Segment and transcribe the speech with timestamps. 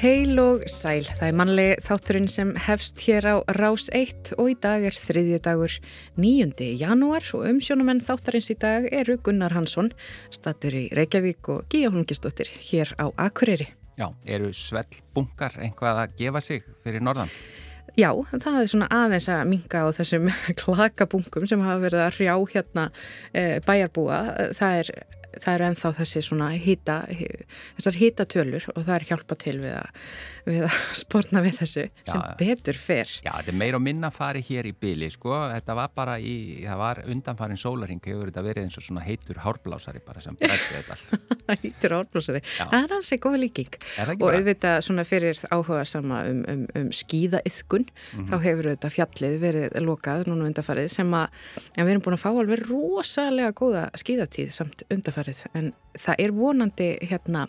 [0.00, 4.54] Heil og sæl, það er mannleg þátturinn sem hefst hér á Rás 1 og í
[4.56, 5.74] dag er þriðju dagur
[6.16, 6.68] 9.
[6.80, 9.92] janúar og umsjónumenn þáttarins í dag eru Gunnar Hansson,
[10.32, 13.68] statur í Reykjavík og Gíja Holmgistóttir hér á Akureyri.
[14.00, 17.28] Já, eru svell bunkar einhvað að gefa sig fyrir norðan?
[18.00, 20.32] Já, það er svona aðeins að minga á þessum
[20.64, 22.88] klakabunkum sem hafa verið að hrjá hérna
[23.36, 24.22] e, bæjarbúa.
[24.56, 24.94] Það er
[25.36, 26.96] það eru enþá þessi svona hýta
[27.76, 29.90] þessar hýtatölur og það er hjálpa til við að,
[30.50, 34.10] við að spórna við þessu já, sem betur fyrr Já, þetta er meir og minna
[34.14, 38.44] fari hér í byli sko, þetta var bara í, það var undanfarin sólaring, hefur þetta
[38.46, 42.96] verið eins og svona heitur hárblásari bara sem bregði þetta all Heitur hárblásari, það er
[43.00, 43.78] ekki góð líking.
[44.20, 48.28] Og auðvitað svona fyrir áhuga sama um, um, um skíðaiðkun mm -hmm.
[48.30, 51.28] þá hefur þetta fjallið verið lokað núna undanfarið sem að
[51.76, 56.90] við erum búin að fá alveg rosalega góða skíðatíð samt undanfarið en það er vonandi
[57.02, 57.48] hérna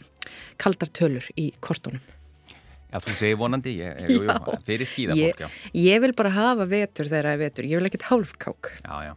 [0.61, 2.01] kaldar tölur í kortunum.
[2.91, 5.59] Já, þú segir vonandi, ég, jú, jú, þeir er skýðafólk, já.
[5.79, 8.71] Ég vil bara hafa vetur þegar það er vetur, ég vil ekkert hálfkák.
[8.83, 9.13] Já, já.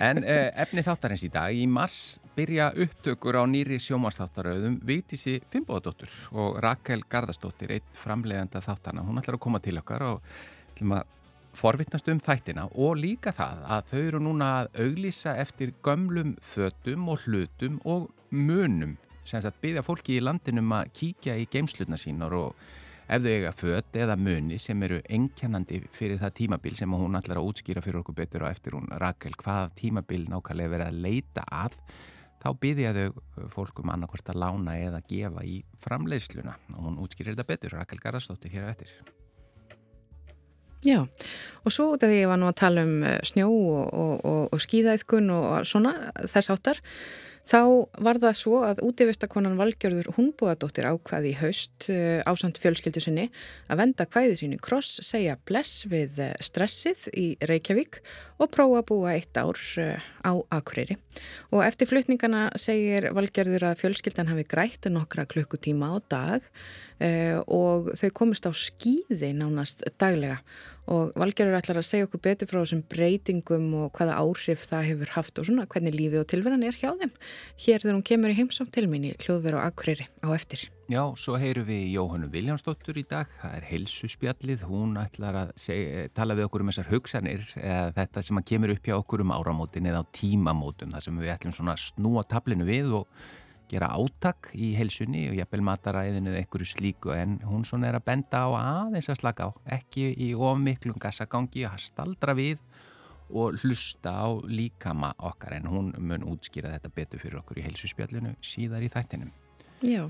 [0.00, 1.96] En uh, efni þáttarins í dag, í mars
[2.36, 9.04] byrja upptökur á nýri sjómanstáttarauðum Vítísi Fimboðadóttur og Rakel Garðastóttir, eitt framleganda þáttarna.
[9.04, 10.30] Hún ætlar að koma til okkar og
[10.72, 11.10] ætlum að
[11.52, 17.10] forvittnast um þættina og líka það að þau eru núna að auglýsa eftir gömlum fötum
[17.12, 22.32] og hlutum og munum sem að byggja fólki í landinum að kíkja í geimslutna sínar
[22.34, 22.56] og
[23.08, 27.40] ef þau eiga föt eða muni sem eru engjannandi fyrir það tímabil sem hún ætlar
[27.40, 31.46] að útskýra fyrir okkur betur og eftir hún Rakel hvað tímabil nákvæmlega verið að leita
[31.48, 31.78] að
[32.42, 36.56] þá byggja þau fólkum annarkvært að lána eða gefa í framleiðsluna.
[36.74, 38.94] Og hún útskýrir þetta betur Rakel Garðarstóttir hér á eftir.
[40.82, 41.04] Já,
[41.62, 44.14] og svo út af því ég var nú að tala um eh, snjó og, og,
[44.26, 45.92] og, og skýðaðiðkun og svona
[46.26, 46.80] þess áttar
[47.42, 53.24] Þá var það svo að útivistakonan Valgjörður Húnbúðadóttir ákvaði í haust uh, ásand fjölskyldu sinni
[53.66, 57.98] að venda kvæði sínu kross, segja bless við uh, stressið í Reykjavík
[58.38, 60.96] og prófa að búa eitt ár uh, á Akureyri.
[61.50, 66.48] Og eftir flutningana segir Valgjörður að fjölskyldan hafi grætt nokkra klukkutíma á dag
[67.50, 70.36] og þau komist á skýði nánast daglega
[70.90, 75.12] og Valgerður ætlar að segja okkur betur frá þessum breytingum og hvaða áhrif það hefur
[75.14, 77.12] haft og svona hvernig lífið og tilverðan er hjá þeim.
[77.64, 80.66] Hér þegar hún kemur í heimsátt til minni hljóðveru á Akureyri á eftir.
[80.92, 83.30] Já, svo heyru við Jóhannu Viljánsdóttur í dag.
[83.40, 88.24] Það er helsuspjallið, hún ætlar að segja, tala við okkur um þessar hugsanir eða þetta
[88.26, 91.56] sem að kemur upp hjá okkur um áramótin eða á tímamótum, það sem við ætlum
[91.56, 93.24] svona að snúa tablinu við og
[93.72, 98.06] gera átak í helsunni og jafnvel mataræðinu eða einhverju slíku en hún svona er að
[98.10, 102.60] benda á aðeins að slaka á ekki í ofmiklum gassagangi að staldra við
[103.32, 108.34] og hlusta á líkama okkar en hún mun útskýra þetta betur fyrir okkur í helsuspjallinu
[108.44, 109.32] síðar í þættinum.
[109.82, 110.04] Já,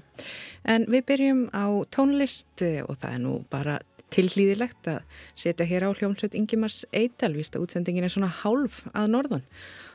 [0.68, 1.64] en við byrjum á
[1.94, 3.78] tónlist og það er nú bara
[4.12, 9.14] tilhlýðilegt að setja hér á hljómsveit Ingimars Eidal, víst að útsendingin er svona hálf að
[9.14, 9.46] norðan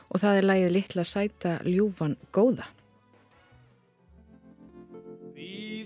[0.08, 2.66] og það er lægið litla sæta ljúfan góða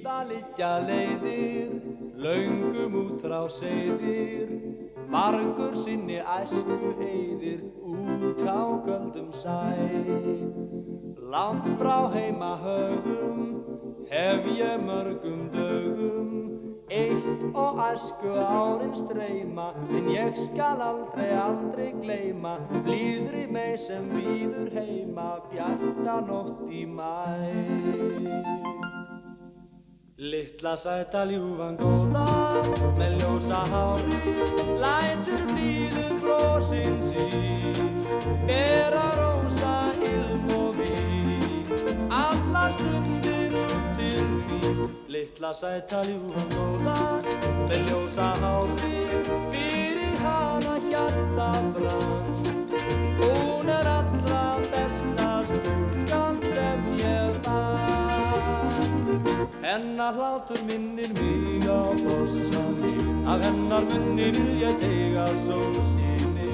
[0.03, 1.75] Víða liggja leiðir,
[2.19, 4.49] laungum út frá seyðir,
[5.07, 9.63] margur sinni æsku heiðir út á göldum sæ.
[11.31, 13.63] Langt frá heima högum,
[14.11, 16.34] hef ég mörgum dögum,
[16.91, 24.75] eitt og æsku árin streyma, en ég skal aldrei, aldrei gleima, blíðri mig sem býður
[24.75, 28.62] heima, bjarta nótt í mæ.
[30.22, 32.22] Littla sæta ljúfan góða
[32.94, 34.34] með ljósa hári
[34.78, 37.81] lætur blíðu brósin sín.
[38.47, 39.72] Gera rósa
[40.06, 41.75] ilm og vín
[42.06, 44.95] alla stundir út til mín.
[45.10, 47.01] Littla sæta ljúfan góða
[47.66, 49.03] með ljósa hári
[49.51, 52.30] fyrir hana hjarta brann
[53.19, 54.02] hún er allra
[59.72, 62.92] Hennar hlátur minnir mig á fossanni
[63.27, 66.51] Af hennar munni vil ég teiga sólstíni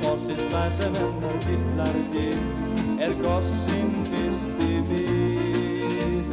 [0.00, 2.40] Fossinn það sem hennar dillar til
[3.04, 6.24] Er gossinn fyrsti minn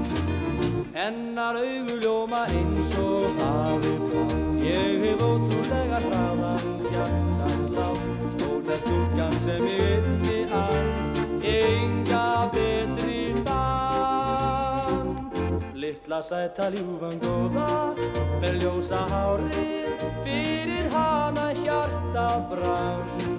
[0.95, 4.25] Hennar auguljóma eins og hafi blá
[4.71, 6.20] Ég hef ótrúlega hraðan
[16.21, 17.95] sæta ljúfan góða
[18.41, 19.65] með ljósa hári
[20.21, 23.30] fyrir hana hjarta brann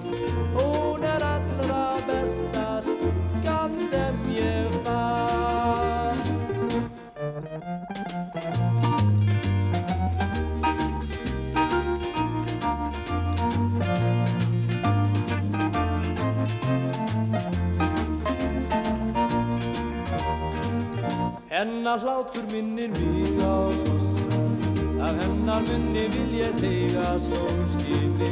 [21.63, 23.55] Hennar hlátur minnir mig á
[23.85, 24.51] fossan
[24.99, 28.31] Af hennar munni vil ég teiga sólstíni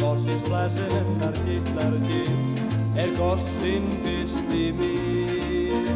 [0.00, 2.62] Gossins blæsi hennar gittlar ditt
[3.02, 5.90] Er gossin fyrsti mér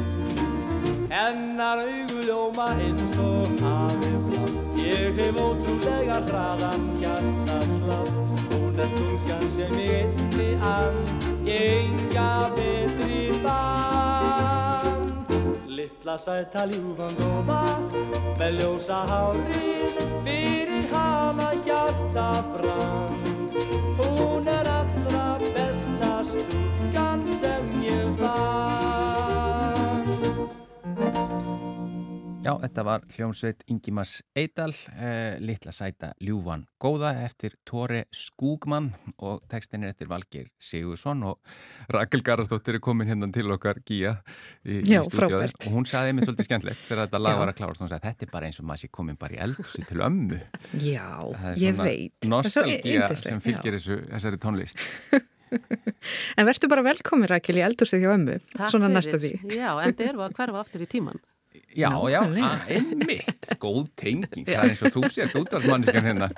[1.15, 8.15] Hennar auguljóma eins og hafi flatt Ég hef ótrúlega hraðan hjartaslátt.
[8.51, 10.51] Hún er stúlkan sem ég einni
[11.47, 14.02] Ég enga betri bann
[16.03, 17.79] Littla sæta ljúfan góða
[18.39, 19.69] Með ljósa hári
[20.27, 23.12] Fyrir hana hjarta brann
[32.43, 38.89] Já, þetta var hljómsveit Ingimas Eidal, eh, litla sæta Ljúfan Góða eftir Tóri Skúgmann
[39.23, 41.39] og textin er eftir Valgir Sigursson og
[41.95, 44.17] Rakel Garastóttir er komin hérna til okkar Gíja
[44.67, 45.69] í, í frábært.
[45.69, 48.27] og hún sagði mér svolítið skemmtilegt þegar þetta lag var að klárast, hún sagði þetta
[48.27, 50.41] er bara eins og maður sé komin bara í eldhúsi til ömmu.
[50.83, 51.11] Já,
[51.47, 52.17] er ég veit.
[52.27, 54.83] Það er svo Nostalgía yndislegt, sem fylgir þessu, þessari tónlist.
[56.41, 58.95] En verður bara velkomin Rækil í eldhúsið hjá ömmu, Takk svona fyrir.
[58.97, 59.33] næsta því.
[59.53, 61.21] Já, en það eru að hverfa aftur í tíman.
[61.77, 62.21] Já, já,
[62.69, 66.29] einmitt, góð tenging, það er eins og þú sér útvarsmanniskan hérna.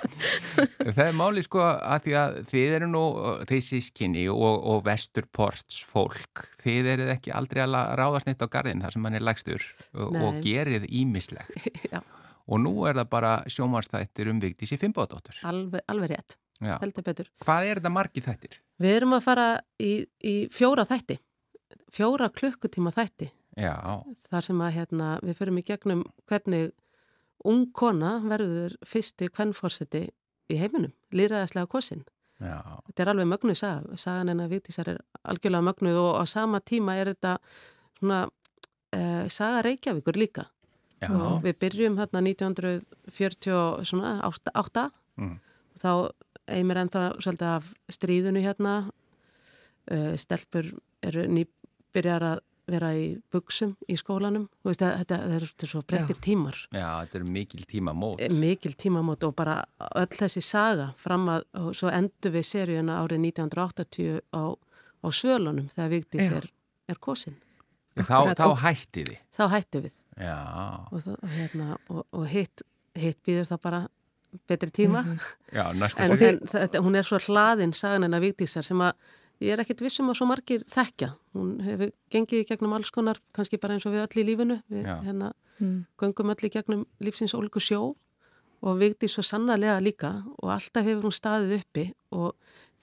[0.85, 3.03] Það er máli sko að því að þið eru nú,
[3.49, 8.85] þið sískinni og, og vesturports fólk, þið eruð ekki aldrei að ráðast neitt á garðin
[8.85, 11.69] þar sem hann er lægstur og, og gerið ímislegt.
[11.93, 11.99] Já.
[12.45, 15.39] Og nú er það bara sjómanstættir um Vigdís í Fimbóðdóttur.
[15.49, 16.77] Alveg, alveg rétt, Já.
[16.83, 17.31] heldur betur.
[17.43, 18.59] Hvað er þetta margi þættir?
[18.85, 19.47] Við erum að fara
[19.81, 21.17] í, í fjóra þætti,
[21.95, 26.71] fjóra klukkutíma þætti, Já, þar sem að hérna, við förum í gegnum hvernig
[27.45, 30.09] ung kona verður fyrsti kvennforseti
[30.51, 32.03] í heiminum, lýraðaslega kosin.
[32.43, 32.59] já,
[32.89, 36.59] Þetta er alveg mögnuð saga, sagan en að Vigdísar er algjörlega mögnuð og á sama
[36.59, 37.37] tíma er þetta
[37.99, 40.43] svona uh, saga Reykjavíkur líka.
[41.01, 45.37] já, og við byrjum hérna 1948 Mm.
[45.79, 46.11] þá
[46.51, 47.63] eigum við ennþá svolítið af
[47.95, 48.73] stríðunu hérna
[49.91, 50.65] uh, stelpur
[51.07, 54.47] eru nýbyrjar að vera í buksum í skólanum.
[54.65, 56.59] Veist, að, þetta, þetta eru svo breyttir tímar.
[56.73, 58.21] Já, þetta er mikil tíma mót.
[58.23, 59.57] Eh, mikil tímamót og bara
[60.01, 65.67] öll þessi saga fram að, og svo endur við seríuna árið 1980 á, á svölunum
[65.73, 66.47] þegar Vigdís er,
[66.89, 67.37] er kosin.
[67.95, 69.19] Þá, þá hætti þið.
[69.37, 69.99] þá hættu við.
[70.19, 70.39] Já,
[70.89, 72.65] og, það, hérna, og, og hitt,
[72.97, 73.83] hitt býður það bara
[74.49, 75.05] betri tíma.
[75.55, 78.97] Já, næstu en, en þetta, hún er svo hlaðin sagan hennar Vigdísar sem að
[79.41, 83.19] ég er ekkit vissum að svo margir þekkja hún hefur gengið í gegnum alls konar
[83.35, 84.99] kannski bara eins og við öll í lífinu við Já.
[85.03, 85.85] hérna Mm.
[85.97, 87.95] göngum öll í gegnum lífsins ólgu sjó
[88.61, 90.09] og Vigdís svo sannarlega líka
[90.43, 92.33] og alltaf hefur hún staðið uppi og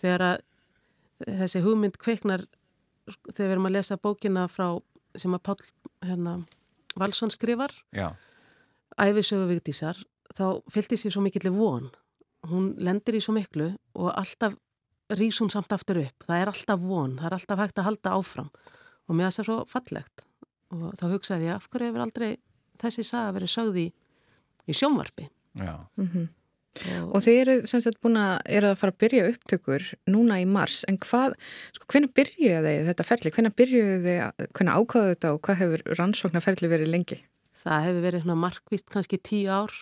[0.01, 2.47] þegar að þessi hugmynd kveiknar
[3.29, 4.81] þegar við erum að lesa bókina frá
[5.21, 5.61] sem að Páll
[6.01, 6.47] hérna,
[6.97, 8.15] Valsson skrifar Já,
[8.97, 10.01] æfisögu Vigdísar
[10.32, 11.91] þá fylgdi sér svo mikill von
[12.49, 14.56] hún lendir í svo miklu og alltaf
[15.19, 16.27] rís hún samt aftur upp.
[16.29, 18.53] Það er alltaf von, það er alltaf hægt að halda áfram.
[19.09, 20.27] Og mér það er svo fallegt.
[20.73, 22.31] Og þá hugsaði ég af hverju hefur aldrei
[22.81, 23.91] þessi saga verið sögði í,
[24.71, 25.27] í sjónvarpi?
[25.61, 25.75] Já.
[27.03, 30.39] og, Og þið eru sem sagt búin að, eru að fara að byrja upptökur núna
[30.41, 31.37] í mars, en hvað,
[31.77, 35.85] sko, hvernig byrjuðu þið þetta ferli, hvernig byrjuðu þið, hvernig ákvaðu þetta og hvað hefur
[36.01, 37.21] rannsóknarferli verið lengi?
[37.63, 39.73] það hefur verið svona markvist kannski tíu ár.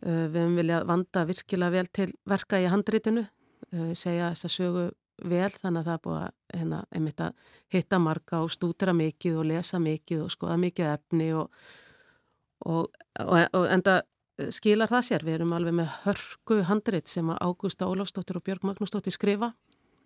[0.00, 3.26] Uh, við hefum viljað vanda virkilega vel til verka í handritinu.
[3.26, 3.28] uh,
[3.94, 4.84] segja þess að sögu
[5.30, 7.32] vel þannig að það er búið að, hérna, einmitt að
[7.74, 11.50] hitta marga og stútra mikið og lesa mikið og skoða mikið efni og,
[12.66, 12.88] og,
[13.20, 13.98] og, og enda
[14.50, 15.24] skilar það sér.
[15.26, 19.52] Við erum alveg með hörku handrit sem að Ágústa Ólafsdóttir og Björg Magnúsdóttir skrifa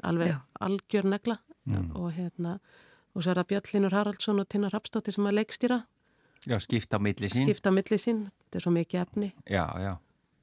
[0.02, 0.40] alveg Já.
[0.61, 1.94] algjör negla Mm.
[1.97, 2.59] og hérna
[3.16, 5.78] og svo er það Björnlinur Haraldsson og Tinnar Rapsdóttir sem að leikstýra
[6.44, 7.47] Já, skipta milli sín.
[7.47, 9.94] skipta milli sín, þetta er svo mikið efni Já, já.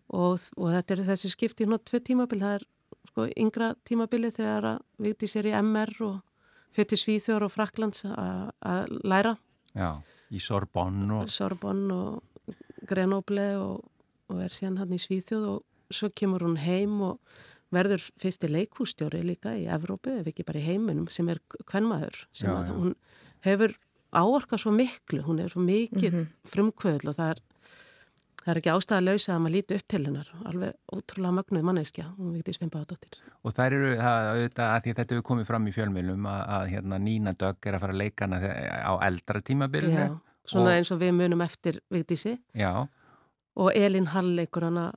[0.10, 2.66] og, og þetta er þessi skipti í nátt tvö tímabil, það er
[3.10, 6.20] sko yngra tímabili þegar að vikti sér í MR og
[6.76, 9.36] fyrir Svíþjór og Fraklands að að læra
[9.76, 9.90] Já,
[10.32, 11.30] í Sorbonne og...
[11.32, 12.56] Sorbonne og
[12.88, 13.84] Grenoble og,
[14.32, 17.20] og er síðan hann í Svíþjóð og svo kemur hún heim og
[17.72, 22.50] verður fyrsti leikhústjóri líka í Evrópu, ef ekki bara í heiminum sem er kvennmaður sem
[22.52, 22.74] Já, að já.
[22.76, 22.96] hún
[23.48, 23.76] hefur
[24.12, 26.26] áorkað svo miklu, hún er svo mikið Mhm.
[26.52, 27.40] frumkvöðl og það er
[28.42, 30.30] það er ekki ástæða að lausa að maður líti upp til hennar.
[30.50, 35.26] Alveg ótrúlega mögnuð manneskja hún vikti Sveinbáðadóttir Og þær eru, það, auðvitað, að þetta hefur
[35.32, 38.40] komið fram í fjölmjölum að, að hérna, Nína Dögg er að fara að leika hana
[38.86, 40.06] á eldra tímabilinu.
[40.06, 40.18] Já,
[40.54, 42.36] svona Og- eins og við munum eftir Vigdísi.
[42.58, 42.72] Já,
[43.56, 44.92] og Elin Hall leikur hana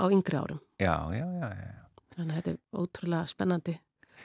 [0.00, 0.60] á yngri árum.
[0.80, 1.72] Já, já, já, já.
[2.16, 3.76] Þannig að þetta er ótrúlega spennandi.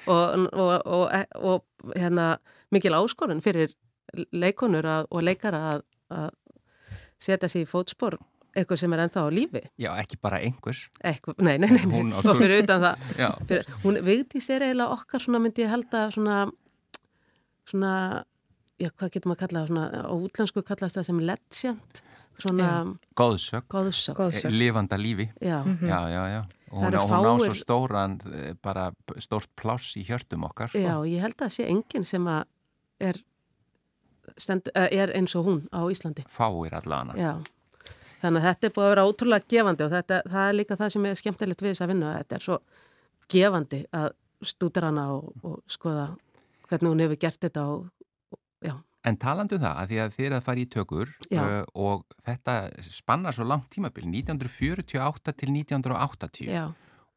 [0.08, 2.38] Og, og, og, og hérna,
[2.72, 3.74] mikil áskorun fyrir
[4.32, 6.30] leikonur að, og leikara að, að
[7.20, 8.18] setja sér í fótspor
[8.58, 9.62] eitthvað sem er ennþá á lífi.
[9.78, 10.82] Já, ekki bara einhvers.
[11.06, 12.00] Eitthvað, nei, nei, nei, nei.
[12.00, 13.06] Hún og fyrir utan það.
[13.22, 13.30] Já.
[13.52, 16.40] Fyrir, hún Vigdís er eiginlega okkar svona myndi ég held að svona,
[17.70, 17.94] svona,
[18.82, 22.02] já, hvað getur maður að kalla það, svona, á útlensku kallast það sem legend,
[22.38, 22.70] svona
[23.18, 24.20] Góðsök, góðsök.
[24.20, 24.52] Góðsök.
[24.54, 25.30] lifanda lífi.
[25.42, 26.42] Já, Já, já, já.
[26.70, 28.90] Og hún, hún á svo fáir- stóran, eh, bara
[29.24, 30.80] stórt pláss í hjörtum okkar, sko.
[30.84, 32.44] já, ég held að sé enginn sem að
[33.00, 33.16] er,
[34.38, 36.26] stend, eh, er eins og hún á Íslandi.
[36.28, 37.14] Fáir allana.
[37.16, 37.38] Já,
[38.22, 40.94] þannig að þetta er búið að vera ótrúlega gefandi og þetta, það er líka það
[40.96, 42.60] sem er skemmtilegt við þess að vinna, þetta er svo
[43.32, 44.10] gefandi að
[44.48, 46.10] stúdra hana og, og skoða
[46.68, 47.88] hvernig hún hefur gert þetta og,
[48.34, 51.62] og En talandu um það, að því að þið er að fara í tökur uh,
[51.80, 56.66] og þetta spannar svo langt tímabil, 1948 til 1980 já,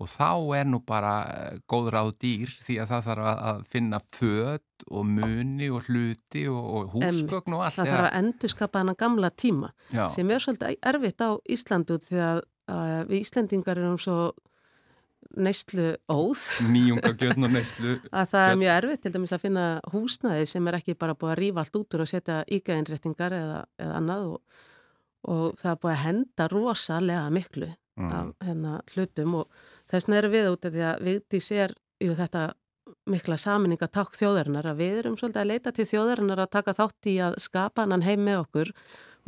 [0.01, 3.59] og þá er nú bara uh, góð ráð dýr því að það þarf að- að
[3.75, 7.77] finna född og muni og hluti og, og húsgögn og allt.
[7.77, 12.23] það þarf að endurskapa hana gamla tíma Já, sem er svolítið erfitt á Íslandu því
[12.31, 12.41] að
[12.71, 14.31] uh, við Íslandingar erum svo
[15.37, 16.41] neyslu óð
[16.73, 17.93] nýjungagjötn og neyslu.
[18.19, 21.35] að það er mjög erfitt til dæmis að finna húsnaði sem er ekki bara búið
[21.35, 24.65] að rífa allt út úr og setja ígæðinréttingar eða, eða annað og,
[25.31, 28.13] og það er búið að henda rosalega miklu Mm.
[28.17, 29.49] af hérna, hlutum og
[29.91, 32.45] þess vegna erum við út af því að Vigdís er jú, þetta
[33.11, 37.09] mikla saminninga takk þjóðarinnar að við erum svolítið að leita til þjóðarinnar að taka þátt
[37.11, 38.73] í að skapa hann heim með okkur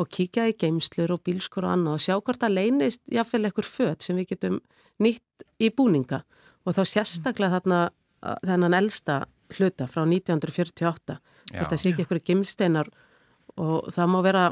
[0.01, 3.69] og kíkja í geimslur og bílskur og annað og sjá hvort að leynist jáfnvel ekkur
[3.69, 4.61] föt sem við getum
[5.03, 6.23] nýtt í búninga.
[6.67, 7.81] Og þá sérstaklega þarna
[8.23, 9.17] að- þennan elsta
[9.59, 11.19] hluta frá 1948
[11.53, 11.59] Já.
[11.59, 12.89] hvort það sé ekki ekkur gimsteinar
[13.59, 14.45] og það má vera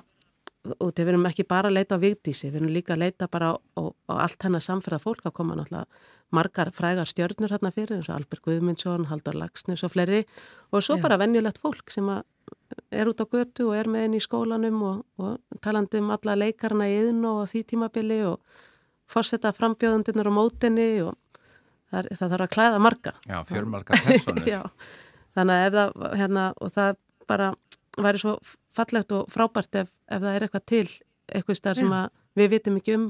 [0.60, 3.52] og við erum ekki bara að leita á vigdísi, við erum líka að leita bara
[3.52, 5.86] á, á, á allt hennar samferða fólk að koma náttúrulega
[6.30, 10.20] margar frægar stjörnur hérna fyrir, eins og Albert Guðmundsson, Haldur Lagsnes og fleiri
[10.70, 11.02] og svo Já.
[11.06, 15.00] bara venjulegt fólk sem er út á götu og er með henni í skólanum og,
[15.18, 18.38] og talandi um alla leikarna í yðn og því tímabili og
[19.10, 21.16] fórseta frambjóðundunar á mótinni og
[21.90, 23.14] það, er, það þarf að klæða marga.
[23.26, 24.50] Já, fjörmarkar personur.
[24.54, 24.60] Já,
[25.38, 27.00] þannig að ef það, hérna, og það
[27.30, 27.50] bara
[28.06, 28.34] væri svo
[28.76, 30.88] fallegt og frábært ef, ef það er eitthvað til,
[31.34, 33.06] eitthvað starf sem að við vitum ekki um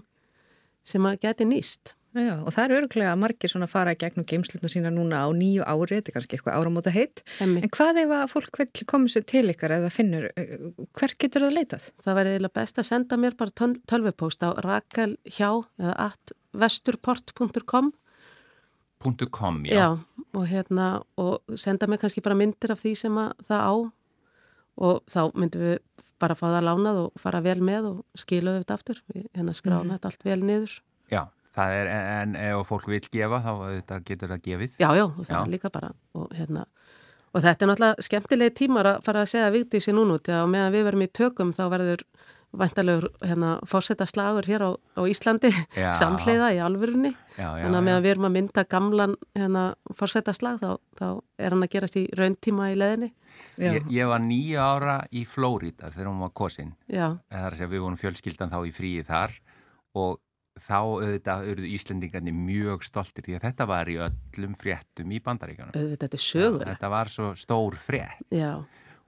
[0.85, 1.94] sem að geti nýst.
[2.11, 5.28] Já, og það eru örglega margir svona að fara í gegnum geimslutna sína núna á
[5.30, 7.20] nýju ári, þetta er kannski eitthvað áramóta heitt.
[7.38, 10.56] Emmi, En hvað ef að fólk vil koma sér til ykkar eða finnur, eh,
[10.99, 11.87] hvert getur það leitað?
[12.02, 17.92] það væri eiginlega best að senda mér bara töl- tölvupóst á rakelhjá eða at vesturport.com
[19.30, 19.73] .com, já.
[19.73, 19.99] Já,
[20.35, 23.75] og hérna og senda mér kannski bara myndir af því sem að það á
[24.77, 25.79] og þá myndum við
[26.21, 29.93] bara fá það lánað og fara vel með og skilaðu þetta aftur við hérna skráum
[29.95, 30.75] þetta allt vel niður
[31.11, 31.23] Já,
[31.57, 34.75] það er, en ef fólk vil gefa þá þetta getur það gefið.
[34.79, 35.41] Já, já, og það Já.
[35.43, 36.67] er líka bara og hérna
[37.31, 40.49] og þetta er náttúrulega skemmtilegi tímar að fara að segja vikti sér núna út og
[40.50, 42.05] meðan við verum í tökum þá verður
[42.57, 45.92] væntalegur hérna fórsetta slagur hér á, á Íslandi Já.
[46.00, 49.62] samhleiða í alvörunni Þannig að meðan við erum að mynda gamlan hérna,
[49.97, 51.07] fórsettarslag þá, þá
[51.40, 53.12] er hann að gerast í rauntíma í leðinni.
[53.57, 56.75] Já, Ég, ég var nýju ára í Flórida þegar hún var kosin.
[56.90, 59.38] Já, Það er að segja við vorum fjölskyldan þá í fríi þar
[59.97, 60.19] og
[60.61, 65.73] þá auðvitað auðvitað Íslendingarnir mjög stoltir því að þetta var í öllum fréttum í bandaríkanum.
[65.73, 66.66] auðvitað þetta er sögur.
[66.75, 68.52] Þetta var svo stór frétt Já,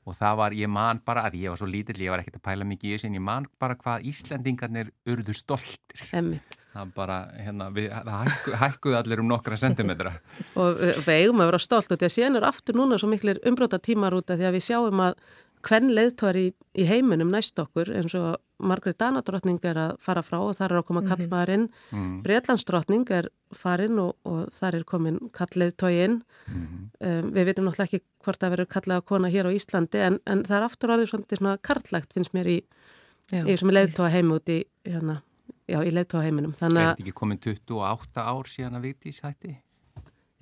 [0.02, 2.46] og það var, ég man bara, að ég var svo lítill, ég var ekkert að
[2.48, 6.02] pæla mikið í þessu en ég man bara hvað Íslendingarnir urðu stoltir.
[6.12, 6.58] emmitt.
[6.72, 10.14] Það bara, hérna, við, hækku, hækkuðu allir um nokkra sentimetra.
[10.56, 13.42] Og við, eigum að vera stolt og því að síðan er aftur núna svo miklir
[13.46, 15.18] umbróta tímar út af því að við sjáum að
[15.66, 16.52] hvern leiðtóri í,
[16.82, 20.80] í heiminum næst okkur eins og Margrét Danadrottning er að fara frá og þar er
[20.80, 21.64] að koma kallmaðurinn.
[21.90, 22.12] Mm.
[22.22, 26.20] Breitlandsdrottning er farin og, og þar er komin kallleiðtóginn.
[26.46, 26.84] Mhm.
[27.02, 30.44] Um, við veitum náttúrulega ekki hvort það verður kallaða kona hér á Íslandi en, en
[30.46, 32.56] það er aftur orðið svona, svona karlægt finnst mér í,
[33.32, 33.42] já.
[33.42, 35.18] í sem leiðtóa heim út í, hérna,
[35.66, 36.54] já, í leiðtóa heiminum.
[36.54, 39.56] Er Þannig að, þetta ekki komin 28 ár síðan að Vigdís hætti?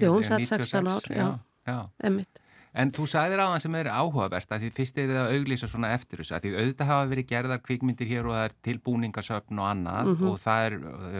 [0.00, 1.26] Jú, hún sat 16 ár, 96, já.
[1.68, 1.80] já.
[2.08, 2.39] emmitt,
[2.72, 5.68] En þú sagðir á það sem er áhugavert að því fyrst er það að auglýsa
[5.72, 9.58] svona eftir þessu að því auðvitað hafa verið gerðar kvikmyndir hér og það er tilbúningasöfn
[9.58, 10.28] og annað Mhm.
[10.30, 10.76] og það er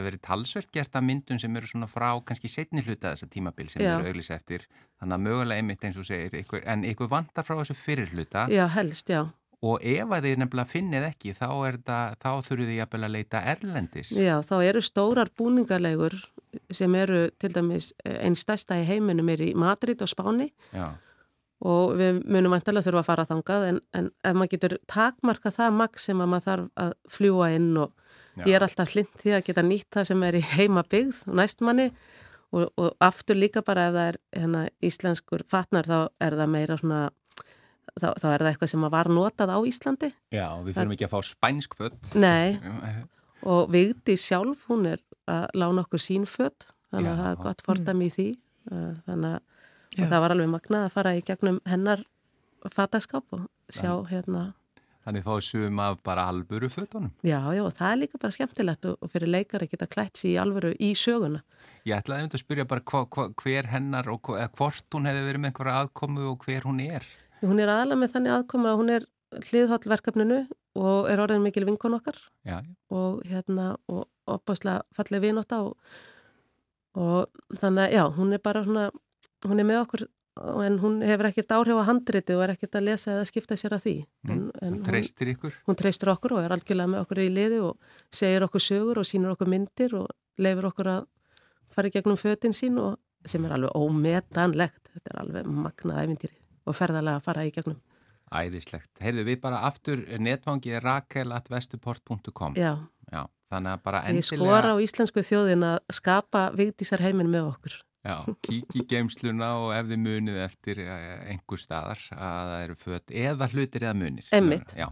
[0.06, 3.82] verið talsvert gert af myndum sem eru svona frá kannski setni hluta þessa tímabil sem
[3.82, 3.98] Já.
[3.98, 4.66] eru auglýsa eftir
[5.02, 8.46] þannig að mögulega einmitt eins og segir ykkur, en ykkur vantar frá þessu fyrir hluta
[8.48, 9.26] já, helst, já.
[9.62, 11.48] og ef að þið nefnilega finnið ekki þá,
[12.22, 16.14] þá þurfið þið jafnvel að leita erlendis Já, þá eru stórar búningarlegur
[16.70, 20.94] sem eru til dæmis einn stærsta í heiminum er í Madrid og Spáni Já.
[21.60, 25.76] Og við munum vantarlega þurfa að fara þangað en, en ef maður getur takmarka það
[25.82, 27.92] maks sem að maður þarf að fljúa inn og
[28.38, 28.44] Já.
[28.46, 31.38] ég er alltaf hlint því að geta nýtt það sem er í heima byggð og
[31.40, 31.88] næstmanni
[32.56, 36.78] og, og aftur líka bara ef það er hérna, íslenskur fatnar þá er það meira
[36.80, 37.02] svona
[37.98, 40.10] þá, þá er það eitthvað sem var notað á Íslandi.
[40.34, 42.12] Já, við þurfum ekki að fá spænsk fött.
[42.20, 42.58] Nei,
[43.50, 47.64] og Vigdi sjálf, hún er að lána okkur sín fött, þannig að það er gott
[47.66, 48.28] fordami í því.
[48.70, 49.49] Þannig að
[49.96, 52.04] það var alveg magnað að fara í gegnum hennar
[52.74, 54.50] fattaskap og sjá hérna
[55.00, 57.12] Þannig þá sum af bara alvöru fötunum.
[57.24, 60.34] Já, já, og það er líka bara skemmtilegt og fyrir leikar að geta klætt sér
[60.34, 61.40] í alvöru í söguna.
[61.88, 65.24] Ég ætlaði um að spyrja bara hva, hva, hver hennar og hva, hvort hún hefði
[65.24, 67.08] verið með einhverja aðkomu og hver hún er.
[67.40, 69.08] Hún er aðalega með þannig aðkomu að hún er
[69.48, 70.40] hliðhaldverkefninu
[70.84, 72.60] og er orðin mikil vinkon okkar já.
[72.92, 75.78] og hérna og opaslega fallið vinóta og,
[76.98, 78.90] og þannig að já, hún er bara svona,
[79.46, 80.06] hún er með okkur
[80.40, 83.74] en hún hefur ekkert áhrif á handriti og er ekkert að lesa eða skipta sér
[83.76, 83.94] að því.
[84.24, 84.30] Mm.
[84.32, 85.56] en, en hún treystir ykkur.
[85.66, 89.08] hún treystir okkur og er algjörlega með okkur í liði og segir okkur sögur og
[89.08, 90.08] sínur okkur myndir og
[90.40, 91.08] leifir okkur að
[91.74, 92.96] fara í gegnum fötin sín og
[93.28, 94.92] sem er alveg ómetanlegt.
[94.94, 97.80] Þetta er alveg magnað æfintýri og ferðarlega að fara í gegnum.
[98.30, 102.76] Æðislegt, heyrðu við bara aftur netvangi rakel.vestuport.com Já.
[103.10, 107.48] Já, þannig að bara endilega Ég skora á íslensku þjóðin að skapa vigdísar heiminn með
[107.50, 112.62] okkur Já, kík í geimsluna og ef þið munið eftir eh, einhver staðar að það
[112.64, 114.30] eru fött eða hlutir eða munir.
[114.32, 114.72] Emmitt.
[114.78, 114.88] Já.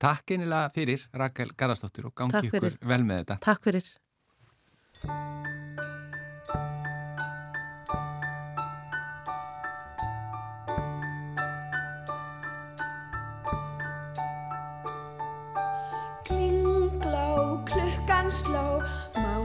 [0.00, 3.40] Takk einilega fyrir Rakel Garðarsdóttir og gangi ykkur vel með þetta.
[3.50, 3.90] Takk fyrir.
[16.30, 17.26] Klinglá,
[17.66, 18.64] klukkan sló,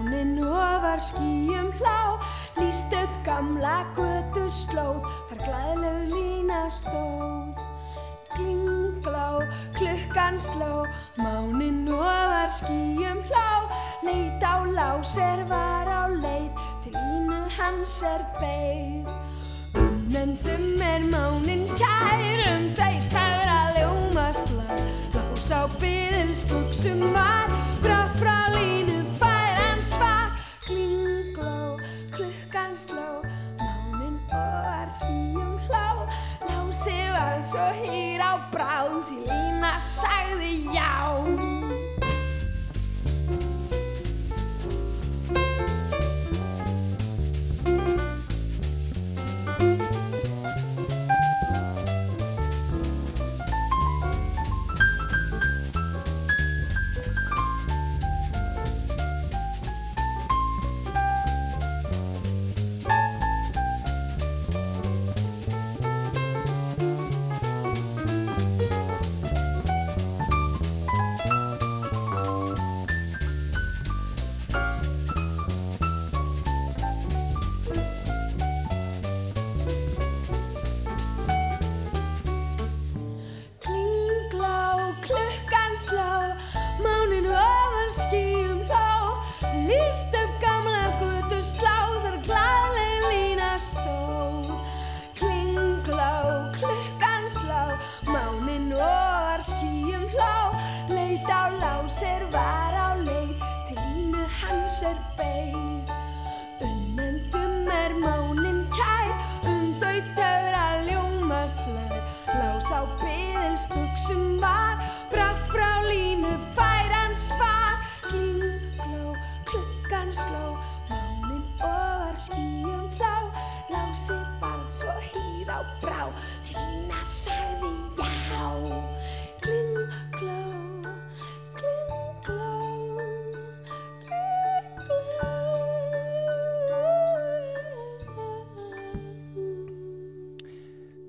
[0.06, 2.20] mánin ofar skýjum hlá
[2.58, 7.58] Lýst upp gamla götu slóð, þar glæðleg lína stóð.
[8.32, 9.44] Klinglá,
[9.76, 10.86] klukkan sló,
[11.20, 13.68] mánin ofar skýjum hlá.
[14.08, 19.12] Leit á láser var á leið, til línu hans er beigð.
[19.76, 24.80] Unnendum er mánin kærum, þau tæra ljómast lag.
[25.12, 27.52] Lás á byðilsbuksum var,
[27.84, 28.95] brak frá línu
[32.76, 33.24] sló
[33.60, 36.08] Mánin og skýjum hlá.
[36.44, 39.00] Lási var svo hýr á bráð.
[39.08, 41.65] Því lína sagði já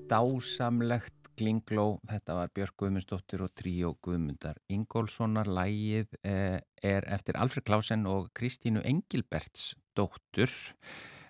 [0.09, 7.67] dásamlegt Glingló, þetta var Björg Guðmundsdóttir og Tríó Guðmundar Ingólfssonar, lægið eh, er eftir Alfred
[7.67, 10.49] Klausen og Kristínu Engilberts dóttur.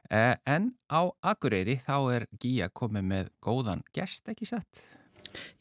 [0.07, 4.85] Eh, en á Akureyri þá er Gíja komið með góðan gest ekki sett?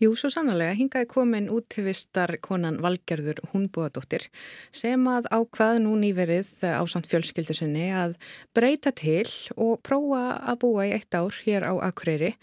[0.03, 4.27] Jú, svo sannlega, hingaði komin útvistar konan Valgerður Húnbúadóttir
[4.75, 8.17] sem að ákvað nú nýverið ásand fjölskyldu sinni að
[8.57, 12.35] breyta til og prófa að búa í eitt ár hér á Akureyri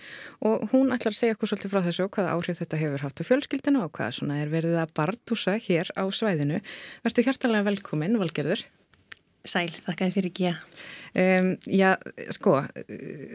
[0.42, 3.30] og hún ætlar að segja okkur svolítið frá þessu hvaða áhrif þetta hefur haft á
[3.30, 6.64] fjölskyldinu og hvaða svona er verið að barndúsa hér á svæðinu.
[7.06, 8.66] Verður hjartalega velkomin, Valgerður.
[9.44, 10.60] Sæl, þakka þér fyrir ekki að.
[11.14, 11.90] Um, já,
[12.34, 12.56] sko,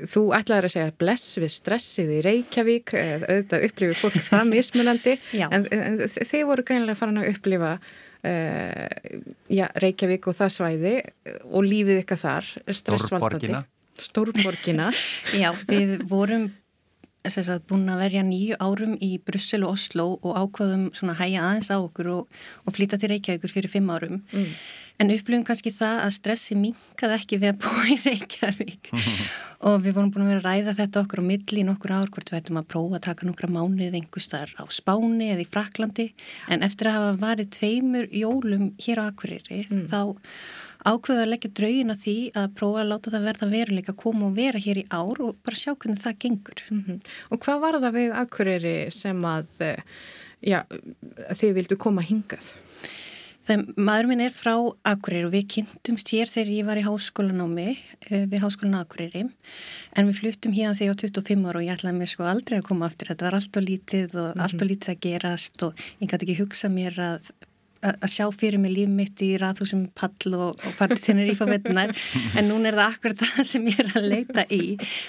[0.08, 5.16] þú ætlaður að segja bless við stressið í Reykjavík, auðvitað upplifið fólk það mismunandi,
[5.46, 8.86] en, en þeir voru greinlega farin að upplifa uh,
[9.52, 10.94] já, Reykjavík og það svæði
[11.44, 13.60] og lífið ykkar þar, stressvaldandi.
[13.98, 14.90] Stórborgina.
[15.42, 16.48] já, við vorum
[17.28, 21.68] sagt, búin að verja nýju árum í Brussel og Oslo og ákvaðum svona hæja aðeins
[21.68, 24.22] á okkur og, og flýta til Reykjavíkur fyrir fimm árum.
[24.32, 24.54] Mm.
[24.98, 28.88] En upplifum kannski það að stressi minkaði ekki við að búa í Reykjavík
[29.68, 32.10] og við vorum búin að vera að ræða þetta okkur á milli í nokkur ár
[32.14, 36.08] hvort við ættum að prófa að taka nokkra mánuð einhverstar á Spáni eða í Fraklandi
[36.50, 39.86] en eftir að hafa varið tveimur jólum hér á Akureyri mm.
[39.92, 40.02] þá
[40.86, 44.28] ákveðu að leggja draugin að því að prófa að láta það verða veruleika að koma
[44.28, 46.62] og vera hér í ár og bara sjá hvernig það gengur.
[46.70, 47.00] Mm -hmm.
[47.30, 49.82] Og hvað var það við Akureyri sem að, eh,
[50.42, 50.62] já,
[51.30, 52.54] þið vildu koma hingað?
[53.48, 54.52] Þegar maður minn er frá
[54.84, 60.10] Akureyri og við kynntumst hér þegar ég var í háskólanámi eh, við háskólan Akureyri en
[60.10, 62.66] við fluttum hérna þegar ég var 25 ára og ég ætlaði mér sko aldrei að
[62.68, 64.42] koma aftur þetta var allt og lítið og mm -hmm.
[64.44, 67.32] allt og lítið að gerast og ég gæti ekki hugsa mér að
[67.82, 71.94] að sjá fyrir mig líf mitt í rathúsum pall og, og farið þinnir í fávetnar
[72.38, 74.62] en núna er það akkurat það sem ég er að leita í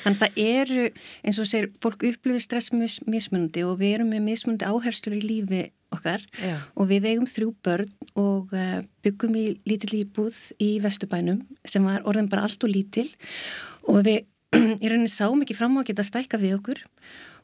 [0.03, 0.85] þannig það eru
[1.23, 5.63] eins og segir fólk upplifir stress mismundi og við erum með mismundi áherslur í lífi
[5.95, 6.59] okkar Já.
[6.77, 12.05] og við eigum þrjú börn og uh, byggum í lítill íbúð í Vestubænum sem var
[12.09, 13.09] orðin bara allt og lítill
[13.87, 14.25] og við
[14.83, 16.83] í rauninni sáum ekki fram á að geta stækka við okkur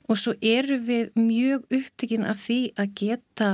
[0.10, 3.50] og svo eru við mjög upptekinn af því að geta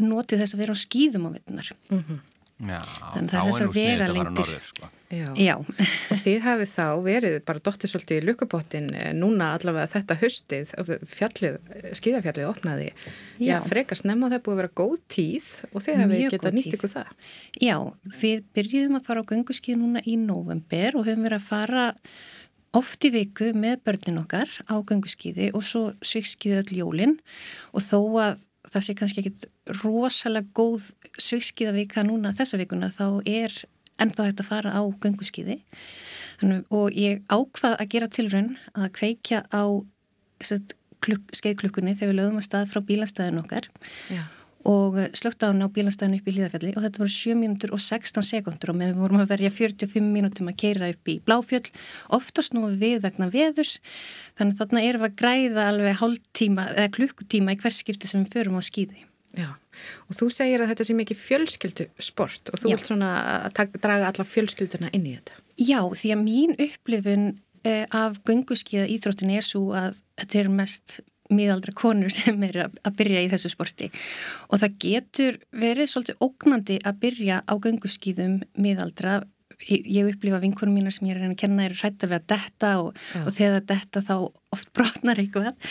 [0.00, 1.72] notið þess að vera á skýðum á vettunar.
[1.90, 2.20] Mm -hmm.
[2.60, 2.80] Já,
[3.28, 4.88] þá er nú sniðið að vera norður sko.
[5.10, 5.26] Já.
[5.34, 5.56] Já.
[5.58, 10.74] og þið hafið þá verið bara dottir svolítið í lukkupottin eh, núna allavega þetta höstið
[11.10, 11.56] fjallið,
[11.98, 12.90] skýðafjallið opnaði.
[13.42, 16.92] Já, frekar snemma það búið að vera góð tíð og þið hafið getað nýtt ykkur
[16.94, 17.14] það
[17.58, 17.76] Já,
[18.20, 21.88] við byrjuðum að fara á gönguskýð núna í november og höfum verið að fara
[22.78, 27.18] oft í viku með börnin okkar á gönguskýði og svo svikskýðu öll jólinn
[27.74, 29.48] og þó að það sé kannski ekkit
[29.80, 33.54] rosalega góð sögskiðavika núna þessa vikuna þá er
[34.02, 35.60] ennþá hægt að fara á gönguskiði
[36.72, 39.64] og ég ákvað að gera tilraun að kveikja á
[40.40, 43.68] skeiðklukkunni þegar við lögum að stað frá bílastæðin okkar
[44.12, 44.22] Já.
[44.68, 47.82] og slögt á hann á bílanstæðinu upp í Líðafjalli og þetta voru 7 mínútur og
[47.84, 51.68] 16 sekundur og við vorum að verja 45 mínútum að keira upp í Bláfjöll.
[52.16, 53.78] Oftast nú við vegna veðurs
[54.40, 58.36] þannig þarna erum við að græða alveg hálftíma eða klukkutíma í hvers skipti sem við
[58.36, 59.52] förum á skýði Já,
[60.08, 62.74] og þú segir að þetta sé mikið fjölskyldu sport og þú Já.
[62.74, 63.10] vilt svona
[63.46, 65.38] að draga alla fjölskylduna inn í þetta.
[65.60, 67.26] Já, því að mín upplifun
[67.62, 70.98] eh, af gunguskíða íþróttinu er svo að þetta er mest
[71.30, 73.90] miðaldra konur sem er að byrja í þessu sporti.
[74.50, 79.20] Og það getur verið svolítið ógnandi að byrja á gönguskýðum miðaldra
[79.68, 83.00] ég upplifa vinkunum mína sem ég er að kenna er hrættar við að detta og,
[83.20, 84.14] og þegar detta þá
[84.50, 85.70] oft brotnar eitthvað.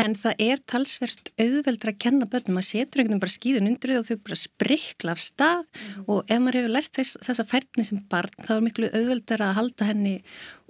[0.00, 2.60] En það er talsvert auðveldra að kenna börnum.
[2.60, 5.66] Að setur einhvern veginn bara skýðun undir og þau bara sprikla af stað.
[5.68, 6.04] Mm.
[6.08, 9.58] og ef maður hefur lært þess, þessa færni sem barn þá er miklu auðveldra að
[9.58, 10.14] halda henni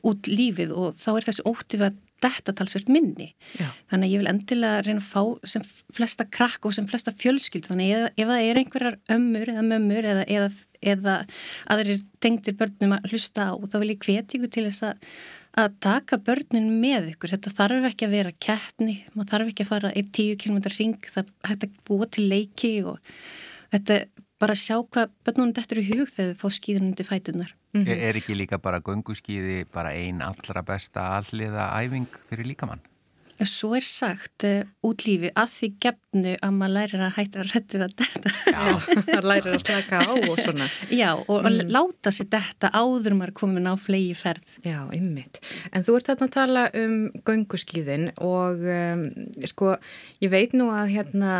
[0.06, 3.32] út lífið og þá er þessi ótti við að þetta talsvert minni.
[3.58, 3.68] Já.
[3.90, 7.68] þannig að ég vil endilega reyna að fá sem flesta krakk og sem flesta fjölskyld
[7.70, 10.48] þannig að ef það er einhverjar ömmur eða mömmur eða, eða,
[10.94, 11.16] eða
[11.74, 15.10] aðrir tengtir börnum að hlusta á þá vil ég hvetja ykkur til þess að,
[15.64, 17.34] að taka börnin með ykkur.
[17.34, 18.96] Þetta þarf ekki að vera keppni.
[19.14, 22.72] Maður þarf ekki að fara í tíu kilómetrar ring það hægt að búa til leiki
[22.86, 22.98] og
[23.74, 24.02] þetta
[24.38, 27.98] bara sjá hvað börnunum þetta eru hug þegar þau fá skýðunum til fætunar Mm -hmm.
[28.08, 32.80] Er ekki líka bara gönguskíði bara einn allra besta alliða æfing fyrir líkamann?
[33.46, 37.52] Svo er sagt uh, út lífi að því gefnu að maður lærir að hætta að
[37.52, 38.32] rættu að þetta.
[38.48, 38.64] Já,
[39.06, 40.66] það lærir að slaka á og svona.
[40.90, 41.58] Já, og mm.
[41.70, 44.56] láta sér þetta áður maður komin á flegi ferð.
[44.66, 45.38] Já, ymmit.
[45.70, 46.96] En þú ert að tala um
[47.28, 49.04] gönguskíðin og um,
[49.46, 49.76] sko,
[50.24, 51.36] ég veit nú að hérna,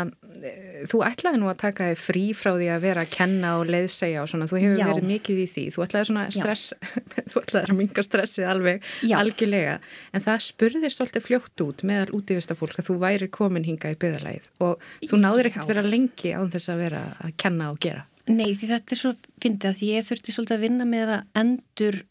[0.87, 4.23] þú ætlaði nú að taka þig frí frá því að vera að kenna og leiðsegja
[4.23, 4.47] og svona.
[4.47, 4.87] Þú hefur Já.
[4.93, 5.65] verið mikið í því.
[5.75, 6.71] Þú ætlaði svona stress,
[7.33, 9.17] þú ætlaði að minga stressið alveg Já.
[9.19, 9.77] algjörlega.
[10.15, 13.99] En það spurðir svolítið fljótt út meðal útífista fólk að þú væri komin hinga í
[13.99, 18.05] byggðalægið og þú náður ekkert vera lengi án þess að vera að kenna og gera.
[18.29, 22.03] Nei því þetta er svo fyndið að ég þurfti svolítið að vinna með að endur,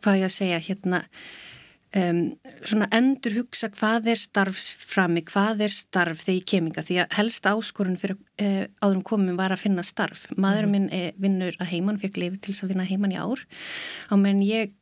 [0.00, 1.02] hvað ég að segja hérna,
[1.96, 2.22] um,
[2.66, 7.46] svona endur hugsa hvað er starfsframi, hvað er starf þegar ég keminga því að helst
[7.46, 10.26] áskorun fyrir uh, áðurum komum var að finna starf.
[10.34, 13.46] Maðurinn minn uh, vinnur að heimann, fekk lefi til þess að vinna heimann í ár
[14.10, 14.74] á meðan ég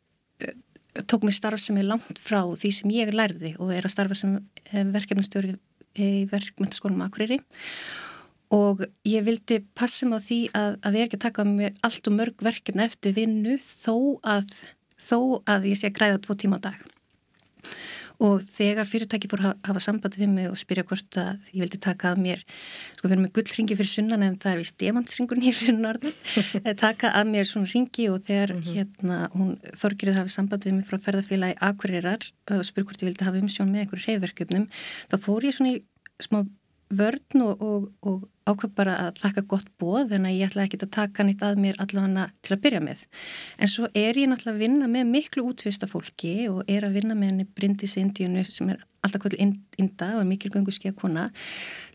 [1.10, 4.18] tók mér starf sem er langt frá því sem ég lærði og er að starfa
[4.18, 4.36] sem
[4.72, 5.56] eh, verkefnastjóri
[5.96, 7.40] í verkmyndaskólum Akureyri.
[8.54, 11.78] Og ég vildi passa mig á því að, að við erum ekki að taka mér
[11.86, 14.52] allt og mörg verkefni eftir vinnu þó að,
[15.02, 15.18] þó
[15.50, 16.84] að ég sé að græða tvo tíma á dag
[18.22, 21.80] og þegar fyrirtæki fór að hafa samband við mig og spyrja hvort að ég vildi
[21.82, 22.44] taka að mér
[22.96, 26.76] sko við erum með gullringi fyrir sunnan en það er vist demantsringur nýr fyrir norðin
[26.84, 28.76] taka að mér svona ringi og þegar mm -hmm.
[28.76, 33.24] hérna hún þorgirður hafi samband við mig frá ferðarfélagi Akureyrar og spyrja hvort ég vildi
[33.24, 34.68] hafa umsjón með einhverju reyverkjöfnum
[35.10, 35.82] þá fór ég svona í
[36.20, 36.46] smá
[36.90, 40.78] vörn og, og, og ákveð bara að þakka gott bóð en að ég ætla ekki
[40.78, 43.06] að taka nýtt að mér allavega til að byrja með.
[43.58, 47.18] En svo er ég náttúrulega að vinna með miklu útvista fólki og er að vinna
[47.18, 49.42] með henni Bryndis Indíunu sem er alltaf kvöldi
[49.78, 51.26] Inda og er mikil gangu skeiða kona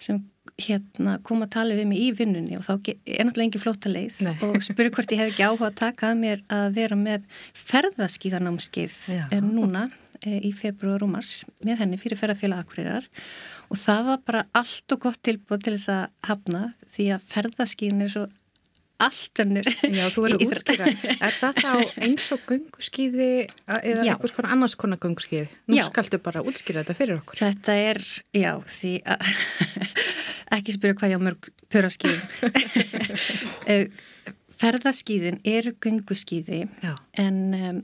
[0.02, 0.22] sem
[0.62, 4.22] hérna kom að tala við mig í vinnunni og þá er náttúrulega engi flóta leið
[4.26, 4.34] Nei.
[4.46, 7.26] og spurur hvort ég hef ekki áhuga að taka að mér að vera með
[7.62, 8.98] ferðaskíðanámskeið
[9.38, 9.88] en núna
[10.20, 13.10] e, í februar og mars með henni fyrir ferðarfélag Akureyrar
[13.72, 18.04] og það var bara allt og gott tilbúið til þess að hafna því að ferðaskín
[18.04, 18.28] er svo
[19.02, 19.68] allt önnur.
[19.98, 20.90] Já, þú verður útskýra.
[21.16, 21.72] Er það þá
[22.06, 23.30] eins og gunguskíði
[23.66, 24.12] eða já.
[24.14, 25.48] einhvers konar annars konar gunguskíði?
[25.72, 25.86] Nú já.
[25.88, 27.40] skaldu bara útskýra þetta fyrir okkur.
[27.42, 28.02] Þetta er,
[28.38, 29.32] já, því að
[30.58, 32.22] ekki spyrja hvað ég á mörg pöraskíðum.
[33.70, 33.92] Eh,
[34.58, 36.64] ferðaskíðin eru gunguskíði
[37.22, 37.82] en um,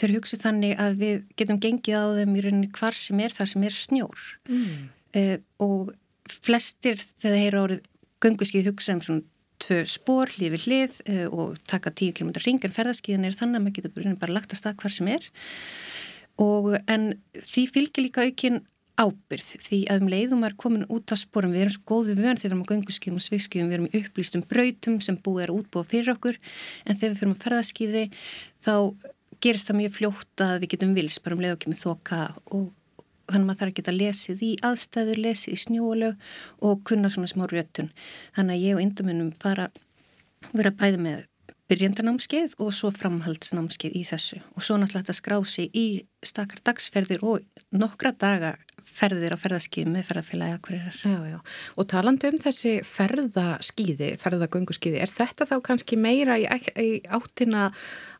[0.00, 3.50] þau hugsa þannig að við getum gengið á þeim í rauninni hvar sem er þar
[3.52, 4.22] sem er snjór.
[4.48, 5.92] Mm uh, og
[6.28, 7.84] flestir þegar þeir eru árið
[8.24, 9.26] gunguskið hugsa um svona
[9.62, 13.60] tvö spór hlið við hlið uh, og taka 10 km ring en ferðarskiðin er þannig
[13.60, 15.30] að maður getur bara lagt að stað hvar sem er.
[16.38, 18.62] Og en því fylgir líka aukinn
[18.98, 22.38] ábyrð því að um leiðum er komin út af spórum við erum svo góðu vön
[22.38, 25.52] þegar við erum á gunguskíðum og svikskíðum við erum í upplýstum brautum sem búið er
[25.54, 28.04] útbúið fyrir okkur en þegar við fyrir að ferðarskiði
[28.66, 28.74] þá
[29.44, 32.20] gerist það mjög fljótt að við getum vils bara um leið og kemur þoka
[32.58, 32.66] og
[33.28, 36.28] þannig að maður þarf að geta lesið í aðstæður, lesið í snjóulög
[36.64, 37.90] og kunna svona smá rjötun.
[38.36, 39.68] Þannig að ég og indumennum fara
[40.52, 41.26] vera bæði með
[41.68, 45.86] byrjandanámskeið og svo framhaldsnámskeið í þessu og svo náttúrulega þetta skrási í
[46.24, 47.44] stakar dagsferðir og
[47.76, 48.56] nokkra daga
[48.88, 50.98] ferðir á ferðaskíði með ferðarfélagi Akureyrar.
[51.04, 51.38] Já, já.
[51.78, 56.46] Og talandi um þessi ferðaskíði, ferðagönguskíði, er þetta þá kannski meira í,
[56.80, 57.68] í áttina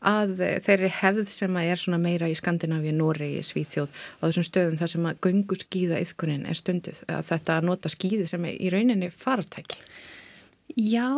[0.07, 4.79] að þeirri hefð sem að er svona meira í Skandinavíu, Noregi, Svíþjóð á þessum stöðum
[4.83, 8.73] þar sem að gönguskíða yfkunin er stundið, að þetta að nota skíði sem er í
[8.75, 9.81] rauninni fartæki?
[10.77, 11.09] Já,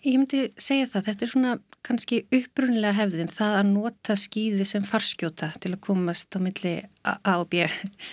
[0.00, 4.84] Ég myndi segja það, þetta er svona kannski upprunlega hefðin það að nota skýði sem
[4.86, 6.72] farskjóta til að komast á milli
[7.04, 7.66] A og B,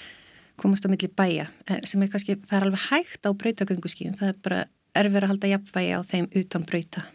[0.61, 1.47] komast á milli bæja
[1.87, 4.59] sem er kannski, það er alveg hægt á brautagöngu skýðin, það er bara
[4.97, 7.07] erfið að halda jafnvægi á þeim utan brauta.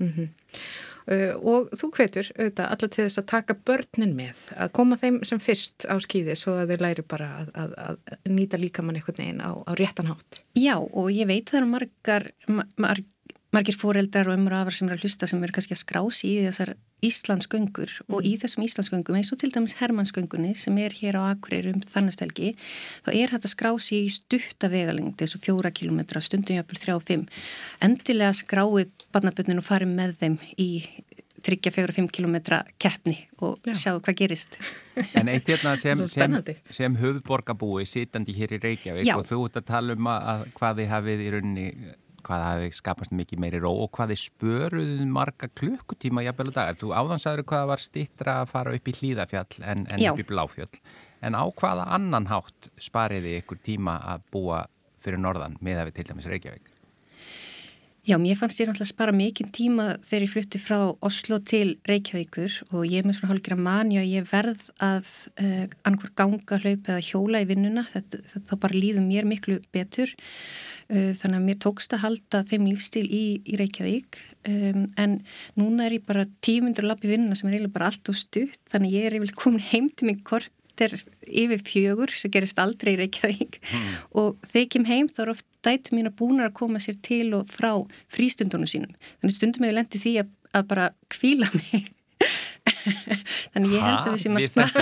[0.00, 0.28] Mm -hmm.
[1.12, 5.22] uh, og þú hvetur auðvitað allar til þess að taka börnin með, að koma þeim
[5.24, 8.96] sem fyrst á skýði svo að þau læri bara að, að, að nýta líka mann
[8.96, 10.44] einhvern veginn á, á réttanhátt.
[10.54, 12.30] Já og ég veit það eru margar,
[12.76, 13.04] margar
[13.54, 16.28] margir fóreldrar og ömur og afar sem eru að hlusta sem eru kannski að skrási
[16.30, 16.74] í þessar
[17.06, 18.14] Íslandsgöngur mm.
[18.14, 21.82] og í þessum Íslandsgöngum eins og til dæmis Hermannsgöngunni sem er hér á Akureyri um
[21.82, 22.52] þannastelgi
[23.06, 27.26] þá er hægt að skrási í stuttavegalengt þessu fjóra kilómetra stundum jáfnvel þrjá og fimm
[27.82, 30.70] endilega skrái barnaböndin og fari með þeim í
[31.40, 33.74] tryggja fjóra og fimm kilómetra keppni og Já.
[33.74, 34.60] sjá hvað gerist
[35.16, 36.36] En eitt hérna sem, sem,
[36.70, 39.16] sem höfðborgabúi sitandi hér í Reykjavík Já.
[39.16, 41.66] og þú ert að tala um að hvað þið hafið í rauninni
[42.26, 46.80] hvað hafi skapast mikið meiri ró og hvað þið spöruðu marga klukkutíma jafnvel að dag.
[46.80, 50.72] Þú áðansaður hvað var stittra að fara upp í hlýðafjall en, en upp í bláfjall.
[51.24, 54.66] En á hvaða annan hátt spariði ykkur tíma að búa
[55.00, 56.76] fyrir norðan með að við til dæmis Reykjavík?
[58.08, 62.56] Já, mér fannst ég náttúrulega spara mikið tíma þegar ég flutti frá Oslo til Reykjavíkur
[62.72, 66.14] og ég er með svona hálfur að manja og ég verð að uh, eh, annarkur
[66.16, 71.38] ganga, hlaupa eða hjóla í vinnuna, þetta, þetta bara líður mér miklu betur Uh, þannig
[71.38, 74.18] að mér tókst að halda þeim lífstíl í, í Reykjavík.
[74.48, 75.18] Um, en
[75.60, 78.94] núna er ég bara tímundur lappi vinnuna sem er eiginlega bara allt og stutt þannig
[78.96, 80.94] ég er yfirlega komin heim til mig korter
[81.28, 83.60] yfir fjögur sem gerist aldrei í Reykjavík.
[83.60, 83.92] Mm.
[84.16, 86.96] og þegar ég kem heim þá er oft dætu mín að búna að koma sér
[87.04, 87.74] til og frá
[88.08, 88.96] frístundunum sínum.
[89.20, 91.92] Þannig stundum ég lendi því að, að bara kvíla mig.
[93.52, 94.80] Þannig ég held að við sem að spara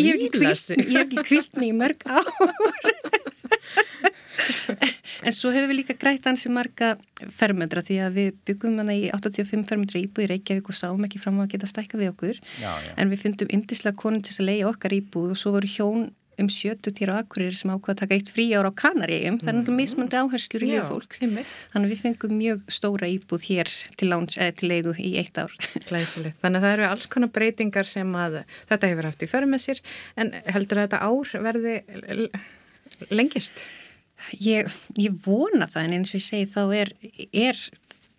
[0.00, 0.72] ég hef
[1.04, 2.28] ekki kvílt mig í mörg ár
[5.26, 6.94] en svo hefur við líka grætt ansi marga
[7.34, 11.20] fermetra því að við byggum hana í 85 fermetra íbúð í Reykjavík og sáum ekki
[11.22, 12.92] fram á að geta stækka við okkur já, já.
[12.96, 16.48] en við fundum indislega konun til að leiða okkar íbúð og svo voru hjón um
[16.48, 19.74] 70 týra akkurir sem ákvaða að taka eitt frí ára á Kanaríum, það er náttúrulega
[19.74, 19.80] mm.
[19.82, 24.38] mismandi áherslur í líf fólk, þannig að við fengum mjög stóra íbúð hér til, láns,
[24.40, 25.52] eh, til leigu í eitt ár.
[25.90, 28.40] Glæsilegt, þannig að það eru alls konar breytingar sem að
[28.72, 29.84] þetta hefur haft í förmessir,
[30.16, 31.76] en heldur að þetta ár verði
[33.12, 33.66] lengist?
[34.38, 36.92] Ég, ég vona það en eins og ég segi þá er,
[37.32, 37.62] er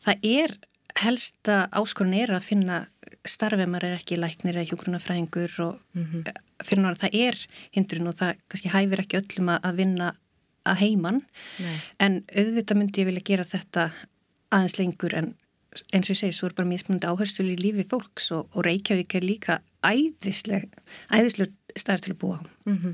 [0.04, 0.58] það er
[1.04, 2.80] helsta áskorun er að finna
[3.28, 6.42] starfið maður er ekki læknir eða hjógrunafræðingur og mm -hmm.
[6.64, 10.16] fyrir náttúrulega það er hindrun og það kannski hæfir ekki öllum að vinna
[10.66, 11.22] að heiman
[11.60, 11.78] Nei.
[12.00, 13.92] en auðvitað myndi ég vilja gera þetta
[14.52, 15.34] aðeins lengur en
[15.94, 19.16] eins og ég segi, svo er bara mismunandi áherslu í lífi fólks og, og Reykjavík
[19.18, 20.70] er líka æðisleg,
[21.10, 22.42] æðisleg staðar til að búa á.
[22.70, 22.94] Mm -hmm.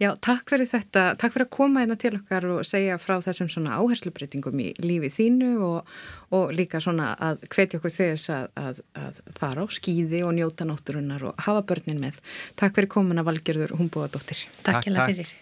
[0.00, 3.50] Já, takk fyrir þetta, takk fyrir að koma hérna til okkar og segja frá þessum
[3.52, 5.94] svona áherslubreitingum í lífi þínu og,
[6.34, 10.66] og líka svona að hvetja okkur þess að, að, að fara á skýði og njóta
[10.68, 12.20] nótturunnar og hafa börnin með.
[12.58, 14.46] Takk fyrir komin að valgjörður Húmbúadóttir.
[14.66, 15.34] Takk, takk fyrir.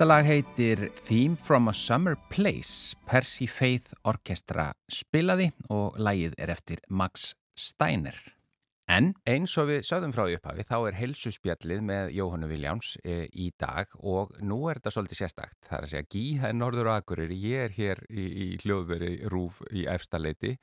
[0.00, 2.96] Þetta lag heitir Theme from a Summer Place.
[3.04, 8.16] Percy Faith Orkestra spilaði og lagið er eftir Max Steiner.
[8.88, 13.50] En eins og við sögðum frá upphafi þá er helsuspjallið með Jóhannu Viljáns e, í
[13.60, 15.58] dag og nú er þetta svolítið sérstakt.
[15.68, 19.10] Það er að segja Gíða er norður og agurir, ég er hér í, í hljóðveri
[19.28, 20.54] Rúf í efstaleiti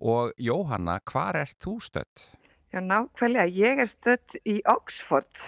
[0.00, 2.24] og Jóhanna, hvar er þú stött?
[2.72, 5.44] Já, nákvæmlega, ég er stött í Oxford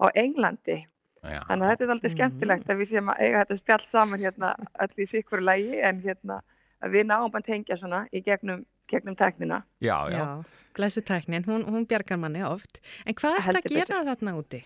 [0.00, 0.86] á Englandi
[1.22, 1.38] Já.
[1.46, 2.14] Þannig að þetta er alltaf mm.
[2.16, 4.48] skemmtilegt að við séum að eiga þetta spjall saman hérna
[4.82, 6.40] allir í sikkur lægi en hérna
[6.82, 9.62] að við náum að tengja svona í gegnum, gegnum teknina.
[9.78, 10.18] Já, já.
[10.18, 12.80] já Blessu teknin, hún, hún bjargar manni oft.
[13.06, 14.08] En hvað er þetta að gera betur.
[14.08, 14.62] þarna úti?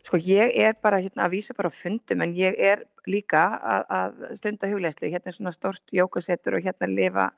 [0.00, 4.22] Sko ég er bara hérna að vísa bara fundum en ég er líka að, að
[4.40, 5.10] stunda huglegslu.
[5.12, 7.28] Hérna er svona stort jókasettur og hérna lifa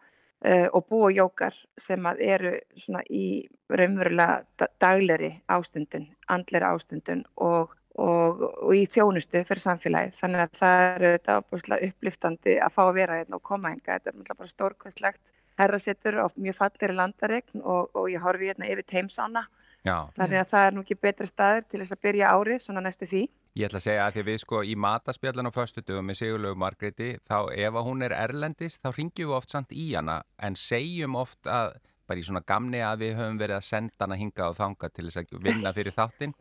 [0.47, 7.75] uh, og búa jókar sem að eru svona í raunverulega dagleri ástundun, andleri ástundun og
[8.00, 10.16] og, og í þjónustu fyrir samfélagið.
[10.20, 13.98] Þannig að það eru þetta ábúrslega uppliftandi að fá að vera hérna og koma enga
[13.98, 18.88] þetta er bara stórkvæmslegt herrasettur og mjög fallir landaregn og, og ég horfi hérna yfir
[18.88, 19.45] teimsána
[19.82, 23.09] þannig að það er nú ekki betri staður til þess að byrja árið svona næstu
[23.11, 23.22] því.
[23.59, 26.57] Ég ætla að segja að því við sko í mataspjallan á föstu dögum með Sigurlegu
[26.57, 31.18] Margretti þá ef hún er erlendist þá ringjum við oft samt í hana en segjum
[31.20, 31.74] oft að
[32.09, 35.09] bara í svona gamni að við höfum verið að senda hana hinga og þanga til
[35.09, 36.36] þess að vinna fyrir þáttinn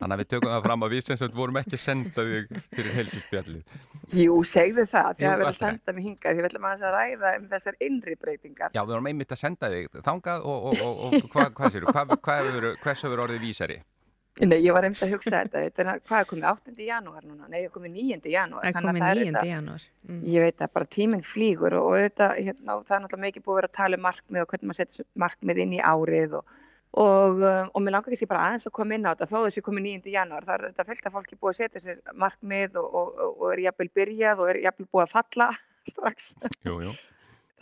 [0.00, 2.60] Þannig að við tökum það fram að við sem sagt vorum ekki að senda þig
[2.72, 3.74] fyrir helsusspjallið.
[4.16, 5.10] Jú, segðu það.
[5.18, 6.38] Þið hafið verið að senda mig hingað.
[6.38, 8.72] Þið viljum að ræða um þessar innri breytingar.
[8.72, 11.92] Já, við vorum einmitt að senda þig þangað og, og, og, og hvað hva séru?
[11.92, 12.38] Hvað hva
[12.80, 13.76] hvers hefur orðið vísari?
[14.40, 15.64] Nei, ég var einmitt að hugsa þetta.
[15.66, 16.74] þetta hvað er komið 8.
[16.86, 17.48] janúar núna?
[17.50, 18.30] Nei, það er komið 9.
[18.32, 18.64] janúar.
[18.64, 19.42] Það er komið 9.
[19.50, 19.84] janúar.
[20.06, 20.22] Mm.
[20.32, 23.60] Ég veit að bara tíminn flýgur og þetta, hérna, það er náttúrulega mikið búið að
[23.60, 26.56] vera að tala um markmið og hvernig maður setja markmið inn í árið og
[26.90, 29.62] Og, um, og mér langar ekki bara aðeins að koma inn á þetta þó þessi
[29.62, 30.10] komið 9.
[30.10, 33.44] janúar það er þetta fylgt að fólki búið að setja sér markmið og, og, og
[33.52, 35.46] er jafnvel byrjað og er jafnvel búið að falla
[35.92, 36.32] strax
[36.66, 36.96] jú, jú.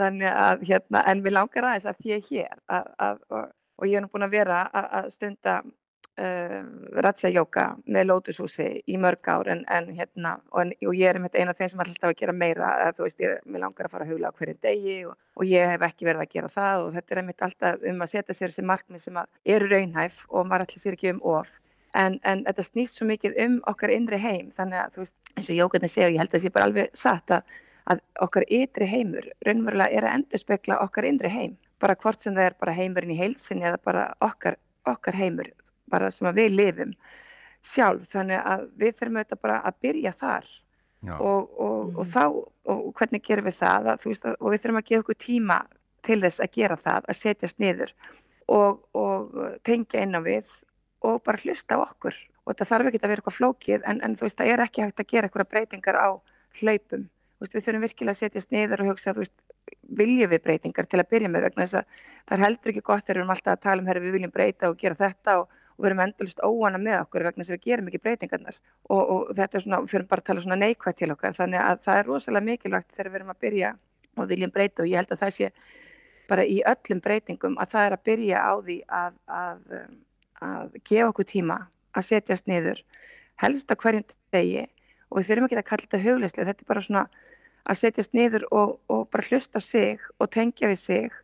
[0.01, 4.01] þannig að hérna, en við langar aðeins að er hér að, að, og, og ég
[4.01, 5.77] er nú búin að vera að, að stunda uh,
[6.19, 11.19] ratsja jóka með lótushúsi í mörg ár en, en hérna, og, en, og ég er
[11.19, 13.87] einmitt eina af þeim sem er alltaf að gera meira, að þú veist, ég, langar
[13.87, 16.51] að fara að hugla á hverju degi og, og ég hef ekki verið að gera
[16.57, 19.23] það og þetta er einmitt alltaf um að setja sér þessi markmið sem
[19.55, 21.55] eru raunhæf og maður ætla sér ekki um of.
[21.95, 25.49] En, en þetta snýst svo mikið um okkar innri heim þannig að þú veist, eins
[25.49, 27.57] og Jókarni segja og ég held að það sé bara alveg satt að,
[27.95, 31.57] að okkar ytri heimur raunverulega er að endur spekla okkar innri heim.
[31.79, 34.59] Bara hvort sem það er bara heimurinn í heilsinni eða bara okkar,
[34.91, 35.49] okkar heimur
[35.91, 36.95] bara sem að við lifum
[37.65, 38.07] sjálf.
[38.13, 40.55] Þannig að við þurfum auðvitað bara að byrja þar.
[41.15, 41.99] Og, og, mm.
[42.03, 42.23] og þá
[42.69, 43.91] og hvernig gerum við það?
[43.93, 45.59] Að, veist, og við þurfum að gefa okkur tíma
[46.07, 47.93] til þess að gera það að setjast niður
[48.49, 49.37] og, og
[49.67, 50.51] tengja inn á við
[51.07, 52.17] og bara hlusta á okkur.
[52.45, 54.85] Og þetta þarf ekki að vera eitthvað flókið en, en þú veist það er ekki
[54.85, 56.09] hægt að gera eitthvað breytingar á
[56.59, 57.07] hlaupum.
[57.39, 59.37] Veist, við þurfum virkilega að setjast niður og hugsa þú veist
[59.99, 61.47] viljum við breytingar til að byrja með?
[61.49, 63.91] Vegna þess að það er heldur ekki gott þegar við erum alltaf að tala um
[63.91, 67.25] herri við viljum breyta og gera þetta og, og við erum endalust óana með okkur
[67.29, 68.57] vegna að við gerum ekki breytingarnar.
[68.91, 71.37] Og, og þetta er svona, við fyrir bara að tala svona neikvægt til okkar.
[71.37, 73.71] Þannig að það er rosalega mikilvægt þegar við erum að byrja
[74.19, 75.51] og viljum breyta og ég held að það sé
[76.29, 79.95] bara í öllum breytingum að það er að byrja á því að, að um,
[80.45, 81.59] að gefa okkur tíma
[81.97, 82.83] að setjast niður
[83.43, 84.67] helst að hverjum degi.
[85.09, 87.05] Og við þurfum ekki að kalla þetta hugleislega, þetta er bara svona
[87.69, 91.17] að setjast niður og, og bara hlusta sig og tengja við sig.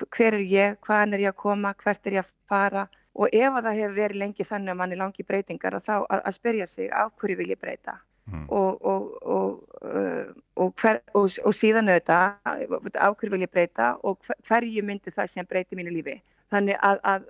[0.00, 2.86] Hver er ég, hvaðan er ég að koma, hvert er ég að fara
[3.20, 5.96] og ef að það hefur verið lengi þannig að mann er langi breytingar að þá
[5.98, 8.00] að, að spyrja sig á hverju vil ég breyta?
[8.30, 8.44] Mm.
[8.48, 8.84] og,
[9.22, 15.10] og, uh, hver, og síðan auðvitað á hverju vil ég breyta og hver, hverju myndi
[15.10, 16.20] það sem breyti mínu lífi?
[16.52, 17.26] Þannig að, að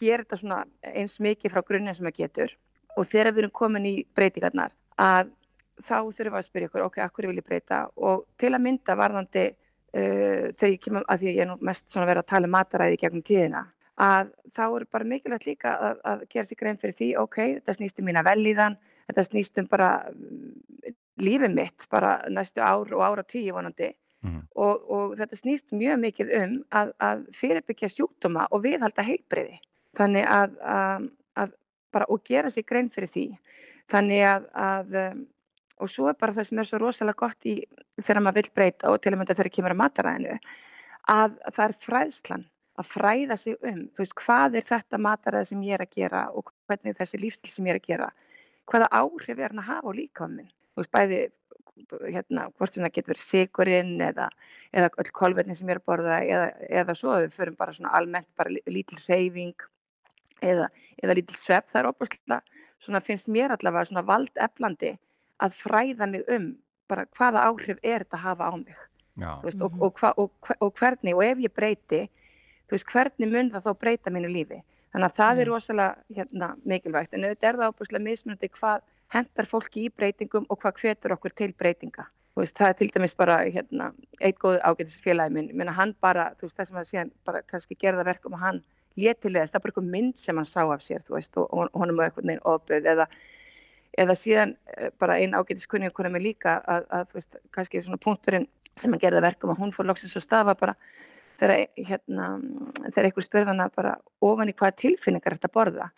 [0.00, 0.62] gera þetta svona
[0.94, 2.54] eins mikið frá grunninn sem það getur.
[2.96, 5.34] Og þegar við erum komin í breytingarnar að
[5.84, 7.84] þá þurfum við að spyrja ykkur, ok, akkur vil ég breyta?
[7.96, 12.08] Og til að mynda varðandi uh, þegar ég kemur, að því ég er mest svona
[12.08, 13.66] verið að tala um mataræði gegnum tíðina
[13.98, 17.76] að þá er bara mikilvægt líka að, að gera sér grein fyrir því, ok, þetta
[17.76, 18.76] snýst um mína velíðan,
[19.10, 20.92] þetta snýst um bara mm,
[21.22, 23.94] lífið mitt, bara næstu ár og ára tíu vonandi.
[24.18, 24.40] Mm.
[24.58, 29.60] og, og þetta snýst mjög mikið um að, að fyrirbyggja sjúkdóma og viðhalda heilbreyði
[29.94, 31.04] þannig að, að,
[31.38, 31.52] að
[31.94, 33.26] bara og gera sér grein fyrir því.
[33.94, 35.20] Þannig að, að um,
[35.78, 37.54] og svo er bara það sem er svo rosalega gott í
[38.00, 40.38] þegar maður vil breyta og til og með þegar það kemur að mataræðinu
[41.14, 42.44] að það er fræðslan
[42.78, 46.26] að fræða sig um, þú veist, hvað er þetta mataræði sem ég er að gera
[46.34, 48.12] og hvernig þessi lífstil sem ég er að gera
[48.68, 51.20] hvaða áhrif er hann að hafa á líkaminn þú veist, bæði
[52.10, 54.28] hérna, hvort sem það getur verið sigurinn eða,
[54.74, 56.46] eða öll kolvetni sem ég er að borða eða,
[56.82, 59.66] eða svo við förum bara svona almennt bara lítil reyfing
[60.42, 60.68] eða,
[61.02, 62.40] eða lítil svepp, það er óbúslega,
[62.82, 64.94] svona finnst mér allavega svona valdeflandi
[65.44, 66.52] að fræða mig um
[66.90, 68.78] bara hvaða áhrif er þetta að hafa á mig.
[69.42, 72.04] Veist, og, og, hva, og, og hvernig, og ef ég breyti,
[72.68, 74.60] þú veist, hvernig mun það þá breyta mínu lífi.
[74.92, 75.40] Þannig að það mm.
[75.40, 80.46] er rosalega hérna, mikilvægt, en auðvitað er það óbúslega mismunandi hvað hendar fólki í breytingum
[80.48, 82.08] og hvað hvetur okkur til breytinga.
[82.38, 83.88] Veist, það er til dæmis bara hérna,
[84.22, 87.76] eitt góð ágætisfélagi minn, minna hann bara, þú veist, það sem að síðan bara kannski
[87.80, 88.60] gerða verkum að hann
[88.98, 91.74] létilegast, það er bara eitthvað mynd sem hann sá af sér þú veist og, og
[91.78, 93.08] honum var eitthvað neinn ofböð eða,
[93.98, 98.48] eða síðan eh, bara einn ágætiskunni okkur með líka að, að kannski svona punkturinn
[98.78, 100.76] sem hann gerði verkum að hún fór loksins og stafa bara
[101.38, 102.28] þegar hérna,
[102.88, 105.90] þegar einhver spurðana bara ofan í hvaða tilfinningar þetta borða.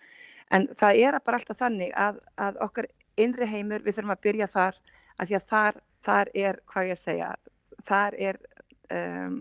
[0.51, 4.51] En það er bara alltaf þannig að, að okkar innri heimur, við þurfum að byrja
[4.51, 4.81] þar
[5.21, 7.31] að því að þar, þar er, hvað ég að segja
[7.89, 8.39] þar er
[8.95, 9.37] um,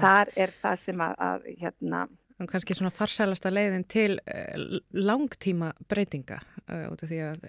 [0.00, 2.06] þar er það sem að, að hérna
[2.46, 7.48] kannski svona farsælasta leiðin til uh, langtíma breytinga uh, út af því að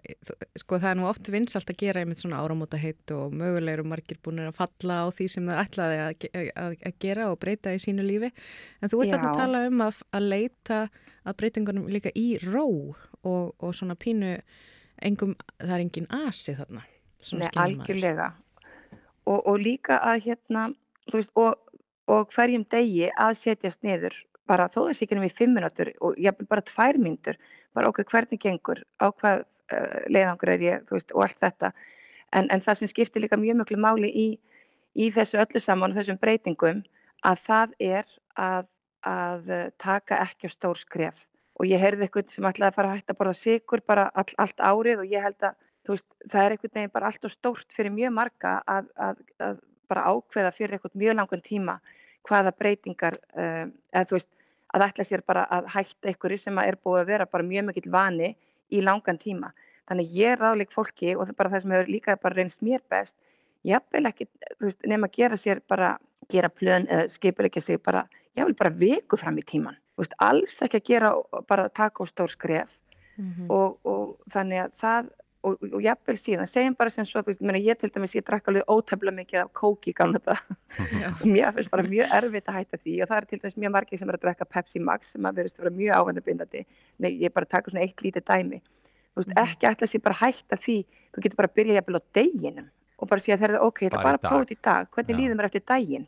[0.58, 4.18] sko það er nú oft vinsalt að gera einmitt svona áramóta heitt og mögulegur margir
[4.26, 6.26] búin að falla á því sem það ætlaði að,
[6.56, 8.32] að, að gera og breyta í sínu lífi.
[8.82, 10.80] En þú ert alltaf að tala um að, að leita
[11.22, 14.38] að breytingunum líka í ró og, og svona pínu
[15.06, 16.86] engum, það er engin asi þarna
[17.36, 18.30] Nei, algjörlega.
[19.28, 20.70] Og, og líka að hérna
[21.12, 21.60] veist, og,
[22.10, 24.16] og hverjum degi að setjast niður
[24.50, 27.40] bara þó þess ekki nefnir fimm minútur og ég haf bara tvær myndur,
[27.78, 31.72] bara okkur hvernig gengur, á hvað uh, leiðangur er ég, þú veist, og allt þetta.
[32.34, 34.28] En, en það sem skiptir líka mjög mjög máli í,
[34.98, 36.84] í þessu öllu saman og þessum breytingum
[37.26, 38.68] að það er að,
[39.06, 39.50] að
[39.82, 41.26] taka ekki á stór skref.
[41.60, 44.30] Og ég heyrði eitthvað sem ætlaði að fara að hætta að borða sigur bara all,
[44.40, 45.58] allt árið og ég held að
[45.90, 49.60] veist, það er eitthvað nefnir bara allt og stórt fyrir mjög marga að, að, að
[49.90, 51.78] bara ákveða fyrir eitthvað mjög langan tíma
[52.28, 54.30] hvaða breytingar, uh, eða þú veist,
[54.74, 57.92] að ætla sér bara að hætta einhverju sem er búið að vera bara mjög mikill
[57.92, 58.36] vani
[58.70, 59.54] í langan tíma.
[59.90, 62.62] Þannig ég er ráðleik fólki og það er bara það sem hefur líka bara reynst
[62.62, 63.18] mér best,
[63.66, 64.28] hafði ekki
[64.62, 65.98] veist, nefn að gera sér bara
[66.30, 68.06] gera plön eða skipilegja sig bara,
[68.36, 71.14] vil bara viku fram í tíman, þú veist, alls ekki að gera
[71.50, 72.78] bara taka á stór skref
[73.18, 73.50] mm -hmm.
[73.50, 75.10] og, og þannig að það
[75.46, 78.26] og, og jafnvel síðan, segjum bara sem svo, þú veist, mér, ég til dæmis, ég
[78.28, 80.36] drakk alveg ótefla mikið af kóki gana þetta
[81.14, 82.96] og mér finnst bara mjög erfitt að hætta því.
[83.04, 85.40] Og það er til dæmis mjög margir sem er að drakka Pepsi Max sem að
[85.40, 86.66] verðist að vera mjög áhengabindandi
[87.00, 88.62] nei, ég bara taka svona eitt lítið dæmi.
[89.16, 89.42] Þú veist, mm.
[89.46, 90.78] ekki alltaf sé bara hætta því.
[91.16, 92.70] Þú getur bara að byrja jafnvel á deginum
[93.00, 94.90] og bara segja þegar það, ok, ég ætla bara að prófa þetta í dag.
[94.96, 96.08] hvernig líður mér eftir daginn?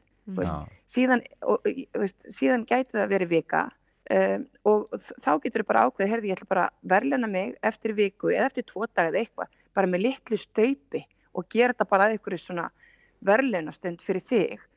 [0.91, 3.61] Síðan, og, veist, síðan gæti það verið vika
[4.15, 7.95] um, og þá getur þau bara ákveðið, herði, ég ætla bara að verðluna mig eftir
[7.97, 11.05] viku eða eftir tvo dag eða eitthvað, bara með litlu staupi
[11.37, 12.67] og gera þetta bara að einhverju svona
[13.25, 14.67] verðlunastund fyrir þig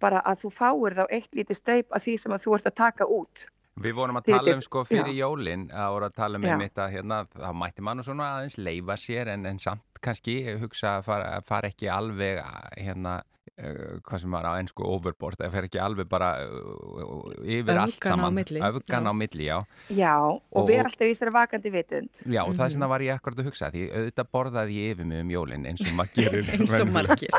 [0.00, 3.08] bara að þú fáir þá eitt lítið staup af því sem þú ert að taka
[3.08, 3.46] út
[3.80, 5.22] Við vorum að tala um sko fyrir já.
[5.22, 8.58] jólin að voru að tala um einmitt að hérna þá mætti mann og svona aðeins
[8.60, 12.42] leifa sér en, en samt kannski hugsa að fara, fara ekki alveg
[12.76, 13.20] hérna
[13.60, 18.06] hvað sem var á ennsku overboard það fer ekki alveg bara uh, yfir Öfgan allt
[18.08, 18.38] saman,
[18.70, 19.58] öfgan á milli já,
[19.92, 22.22] já og, og við erum alltaf í þessari vakandi vitund.
[22.24, 22.60] Já og mm -hmm.
[22.60, 25.30] það sem það var ég akkurat að hugsa því auðvitað borðaði ég yfir mig um
[25.30, 27.30] jólinn eins og maður gerir eins og margir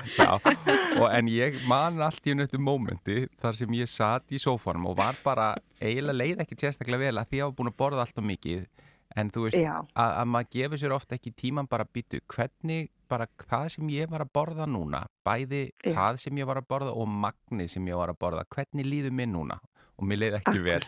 [1.18, 5.18] en ég man allt í nöttu mómenti þar sem ég satt í sófanum og var
[5.24, 8.18] bara eiginlega leið ekki sérstaklega vel að því að ég var búin að borða allt
[8.18, 8.68] og mikið
[9.16, 12.92] en þú veist að, að maður gefur sér ofta ekki tíman bara að byttu hvernig
[13.12, 15.92] bara það sem ég var að borða núna bæði Já.
[15.98, 19.16] það sem ég var að borða og magnið sem ég var að borða hvernig líður
[19.20, 19.60] mér núna?
[20.02, 20.82] Og mér leiði ekki vel.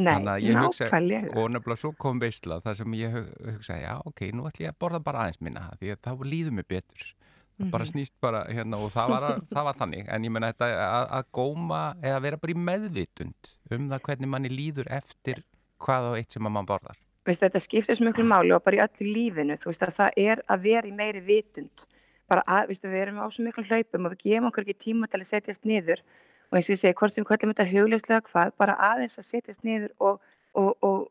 [0.00, 1.34] Nei, nákvæmlega.
[1.38, 4.78] og nefnilega svo kom veistla þar sem ég hugsaði já ok, nú ætlum ég að
[4.82, 7.04] borða bara aðeins minna því að þá líður mér betur.
[7.04, 7.70] Mm -hmm.
[7.70, 7.90] bara mhm.
[7.92, 10.08] snýst bara hérna og það var, að, það var þannig.
[10.08, 14.28] En ég menna þetta að, að góma eða vera bara í meðvitund um það hvernig
[14.28, 15.44] manni líður eftir
[15.78, 16.96] hvað og eitt sem mann borðar
[17.30, 20.18] veist, þetta skiptir svo mjög máli og bara í öllu lífinu þú veist að það
[20.24, 21.86] er að vera í meiri vitund.
[22.30, 25.08] Bara að, veist, við erum á svo mjög hlaupum og við gefum okkur ekki tíma
[25.10, 26.02] til að setjast niður.
[26.50, 29.26] Og eins og ég segi, hvort sem við kallum þetta huglegslega hvað, bara aðeins að
[29.28, 31.04] setjast niður og, og, og,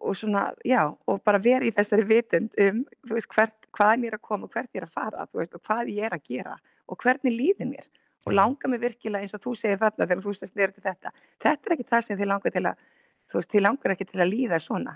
[0.00, 4.12] og svona, já, og bara vera í þessari vitund um, þú veist, hvert, hvaðan ég
[4.12, 6.16] er að koma og hvert ég er að fara, þú veist, og hvað ég er
[6.16, 6.56] að gera
[6.88, 7.88] og hvernig líður mér.
[8.24, 11.12] Og langar mig virkilega eins og þú segir þarna þegar þú stast niður til þetta,
[11.44, 12.86] þetta er ekki það sem þið langar til að,
[13.28, 14.94] þú veist, þið langar ekki til að líða svona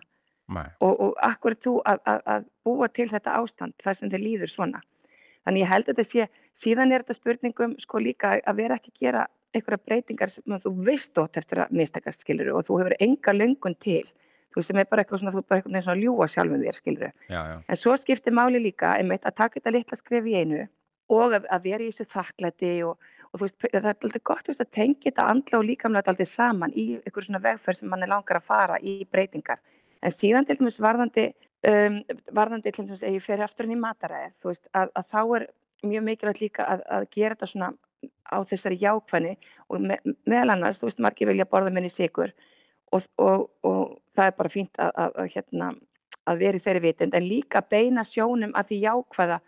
[0.49, 4.53] og, og akkur þú að, að, að búa til þetta ástand þar sem þið líður
[4.53, 4.81] svona?
[5.45, 8.95] Þannig ég held að þetta sé, síðan er þetta spurningum sko líka að vera ekki
[8.95, 9.27] að gera
[9.57, 13.77] einhverja breytingar sem þú veist ótt eftir að mistakast skiluru og þú hefur enga löngun
[13.81, 14.05] til.
[14.57, 17.09] Þú sem er bara eitthvað svona, þú er bara eitthvað svona ljúa sjálfum þér skiluru,
[17.29, 17.57] já, já.
[17.69, 20.63] en svo skiptir máli líka einmitt að taka þetta litla skref í einu
[21.13, 24.65] og að, að vera í þessu þakklæti og, og veist, það er alltaf gott veist,
[24.65, 28.13] að tengja þetta andla og líkamlega alltaf saman í einhverju svona vegferð sem mann er
[28.13, 29.61] langar að fara í breytingar
[30.03, 31.29] En síðan til dæmis varðandi,
[31.69, 32.01] um,
[32.37, 35.21] varðandi til dæmis ef ég fer aftur inn í mataræðið, þú veist, að, að þá
[35.39, 35.47] er
[35.89, 37.73] mjög mikilvægt líka að, að gera þetta svona
[38.29, 39.35] á þessari jákvæðni
[39.69, 42.33] og me, meðal annars, þú veist, margir vilja borða minni sigur
[42.93, 45.71] og, og, og það er bara fínt að, að hérna,
[46.39, 49.39] vera í þeirri vitund, en líka beina sjónum að því jákvæða,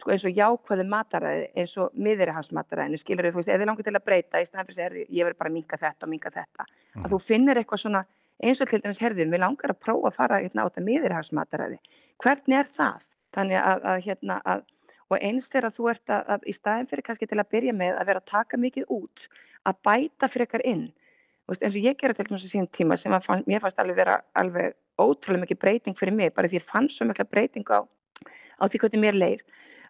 [0.00, 3.96] sko eins og jákvæði mataræði, eins og miðurihafsmataræðinu, skilur þau, þú veist, þið langar til
[3.96, 6.66] að breyta í staðan fyrir að ég verður bara að minka þetta og minka þetta,
[6.70, 7.04] mm.
[7.04, 8.04] að þú finnir eitthvað svona
[8.42, 11.78] eins og til dæmis herðið, mér langar að prófa að fara hérna, á þetta miðurhásmataræði.
[12.22, 13.08] Hvernig er það?
[13.36, 14.64] Þannig að, að hérna, að,
[15.10, 18.00] og eins þegar þú ert að, að í staðin fyrir kannski til að byrja með
[18.00, 19.26] að vera að taka mikið út,
[19.68, 20.88] að bæta frekar inn.
[21.50, 23.98] Veist, eins og ég gera til dæmis á sín tíma sem fann, mér fannst alveg
[23.98, 27.82] vera alveg ótrúlega mikið breyting fyrir mig, bara því ég fann svo mikla breyting á,
[27.82, 29.44] á því hvernig mér leið,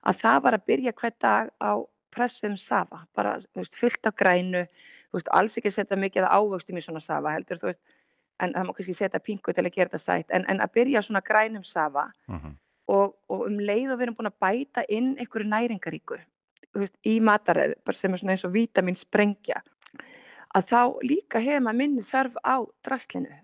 [0.07, 1.73] að það var að byrja hver dag á
[2.15, 4.65] pressum safa, bara veist, fullt af grænu,
[5.15, 7.83] veist, alls ekki setja mikið ávöxtum í svona safa heldur, þú veist,
[8.41, 11.03] en það má kannski setja pingu til að gera þetta sætt, en, en að byrja
[11.03, 12.41] svona grænum safa uh mhm.
[12.47, 12.55] -huh.
[12.87, 16.19] og, og um leið og við erum búin að bæta inn einhverju næringaríku
[16.75, 19.63] veist, í mataræð, sem er svona eins og vítamin sprengja,
[20.55, 23.35] að þá líka hefur maður minni þarf á drastlinu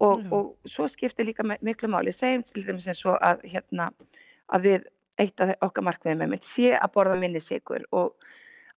[0.00, 0.32] og, uh -huh.
[0.32, 3.90] og svo skiptir líka miklu máli, segjum til dæmis eins og að, hérna,
[4.48, 4.84] að við
[5.18, 8.14] eitt af okkar markmiðum sé að borða minni sigur og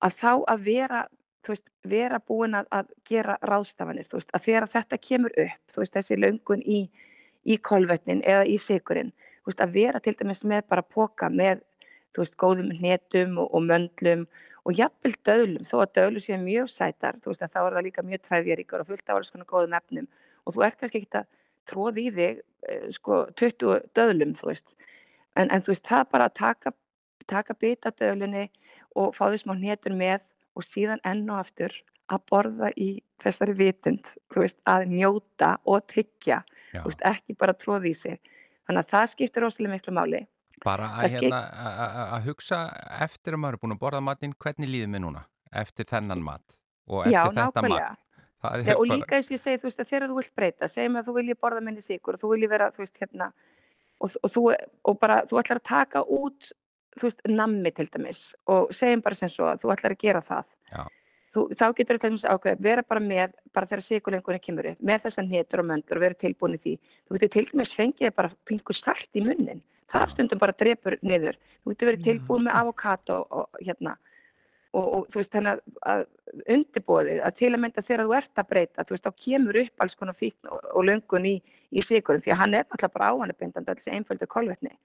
[0.01, 1.07] að þá að vera
[1.47, 6.19] veist, vera búin að, að gera ráðstafanir, veist, að þegar þetta kemur upp, veist, þessi
[6.19, 6.83] löngun í,
[7.45, 9.13] í kolvetnin eða í sigurinn,
[9.49, 11.63] að vera til dæmis með bara póka með,
[12.37, 14.25] góðum netum og, og möndlum
[14.67, 18.83] og jafnvel döðlum, þó að döðlu séu mjög sætar, þá er það líka mjög træfjaríkar
[18.83, 20.09] og fullt af alls konar góðum efnum
[20.45, 21.29] og þú ert kannski ekki að
[21.69, 24.33] tróði í þig, eh, sko, 20 döðlum,
[25.37, 26.73] en, en þú veist, það bara að taka,
[27.29, 28.49] taka bita döðlunni
[28.97, 30.25] og fá því smá netur með
[30.59, 31.75] og síðan enn og aftur
[32.09, 32.89] að borða í
[33.21, 36.41] þessari vitund, veist, að njóta og tyggja,
[36.73, 38.21] veist, ekki bara tróði í sig.
[38.67, 40.23] Þannig að það skiptir rosalega miklu máli.
[40.65, 41.43] Bara að, hérna,
[42.17, 42.63] að hugsa
[42.99, 45.21] eftir að maður er búin að borða matinn, hvernig líður mig núna
[45.55, 46.59] eftir þennan mat?
[46.89, 47.89] og eftir Já, þetta nákvæmlega.
[47.89, 50.67] er Nei, og líka eins og ég segi, þú veist, að þegar þú vilt breyta,
[50.71, 53.27] segjum að þú vilji borða minni sigur og þú vilji vera, þú veist, hérna,
[53.99, 54.43] og, og, þú,
[54.87, 56.51] og bara, þú ætlar að taka út,
[56.97, 60.21] þú veist, nammi til dæmis og segjum bara sem svo að þú ætlar að gera
[60.25, 60.55] það.
[61.29, 64.79] Þú, þá getur þú til dæmis ákveð, vera bara með, bara þegar sigurlengurinn kemur upp,
[64.81, 66.73] með þessan hitur og möndur og vera tilbúin í því.
[67.05, 69.61] Þú getur til dæmis fengið bara pingu salt í munnin.
[69.89, 71.37] Það stundum bara drepur niður.
[71.61, 73.95] Þú getur verið tilbúin með avokado og hérna,
[74.75, 75.61] og, og þú veist þannig að,
[75.93, 76.03] að
[76.55, 79.83] undirbóðið að til að mynda þegar þú ert að breyta þú veist þá kemur upp
[79.85, 81.35] alls konar fíkn og, og löngun í,
[81.73, 84.75] í sigurum því að hann er náttúrulega bara áhannabindandi alls einföldu kolvetni.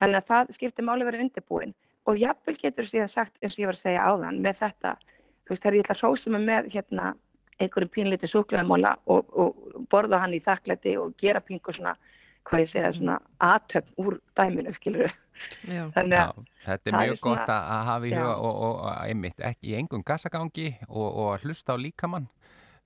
[0.00, 1.74] Þannig að það skiptir máli vera undirbúin
[2.06, 4.96] og jafnvel getur síðan sagt eins og ég var að segja áðan með þetta
[5.46, 7.14] þú veist þegar ég ætla að hrósa mig með hérna
[7.56, 11.94] einhverjum pínlítið súklaðamóla og, og borða hann í þakklæti og gera pingu svona
[12.46, 15.10] hvað ég segja svona aðtöfn úr dæminu skilur
[15.66, 15.82] Já.
[15.96, 18.20] þannig Já, að þetta er það er mjög svona- gott að að hafa í Já.
[18.22, 22.28] huga og, og, og einmitt ekki í engum gassagangi og, og að hlusta á líkamann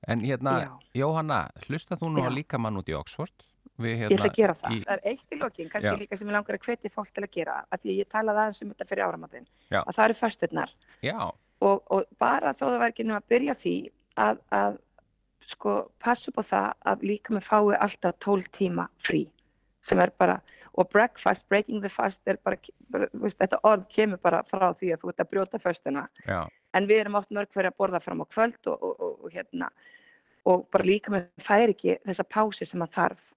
[0.08, 0.72] en hérna, Já.
[1.02, 2.34] Jóhanna hlusta þú nú á Já.
[2.40, 3.46] líkamann út í Oxford
[3.80, 4.68] Við, Ég ætla að gera það.
[4.68, 5.96] Hérna í, Það er eitt í lokin, kannski Já.
[5.96, 8.58] líka sem ég langar að hvetja fólk til að gera, af því ég talaði aðeins
[8.62, 9.78] um þetta fyrir áramatinn, Já.
[9.86, 10.74] að það eru fösturnar
[11.06, 11.16] Já,
[11.64, 13.74] og, og bara þó það var ekki nema að byrja á því
[14.20, 14.76] að, að
[15.54, 19.22] sko passa upp á það að líka með fái alltaf 12 tíma frí
[19.80, 20.38] sem er bara,
[20.78, 22.58] og breakfast, breaking the fast er bara,
[22.92, 26.06] bara veist, þetta orð kemur bara frá því að þú ert að brjóta föstuna.
[26.26, 26.44] Já,
[26.76, 29.34] en við erum oft mörg fyrir að borða fram á kvöld og, og, og, og
[29.34, 29.70] hérna
[30.48, 33.28] og bara líka með fær ekki þessa pásu sem að þarf.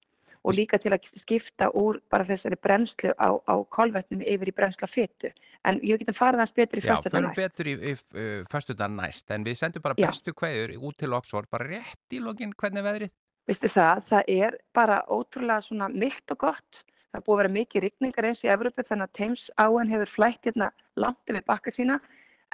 [0.44, 4.84] Og líka til að skipta úr bara þessari brennslu á, á kolvetnum yfir í brennslu
[4.84, 5.30] á fytu
[5.64, 8.92] en ég getum farið hans betur í já fyrstu förum betur í, í uh, föstudag
[8.92, 9.30] næst.
[9.32, 10.10] En við sendum bara Já.
[10.10, 13.14] bestu kveður út til Oxford bara rétt í lokin hvernig er veðrið
[13.48, 16.84] Vistu það, það er bara ótrúlega svona mildt og gott.
[17.12, 20.10] Það er búið að vera mikið rigningar eins í Evrópu þannig að Thames áen hefur
[20.10, 22.00] flætt hérna langt yfir bakka sína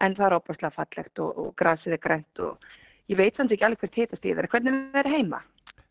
[0.01, 2.69] en það er óbúslega fallegt og, og grasið er grænt og
[3.11, 5.41] ég veit samt ekki alveg hvert hitast í það hvernig við erum heima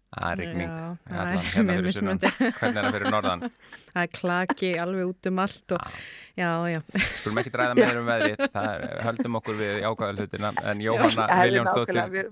[0.09, 2.29] Það er það allan er hérna fyrir mismunandi.
[2.39, 3.43] Hvernig er það fyrir norðan?
[3.93, 5.99] Það er klaki alveg út um allt og
[6.39, 6.79] já, já.
[7.19, 11.27] Skulum ekki dræða meður um veðrið, það er, höldum okkur við jákvæða hlutina, en Jóhanna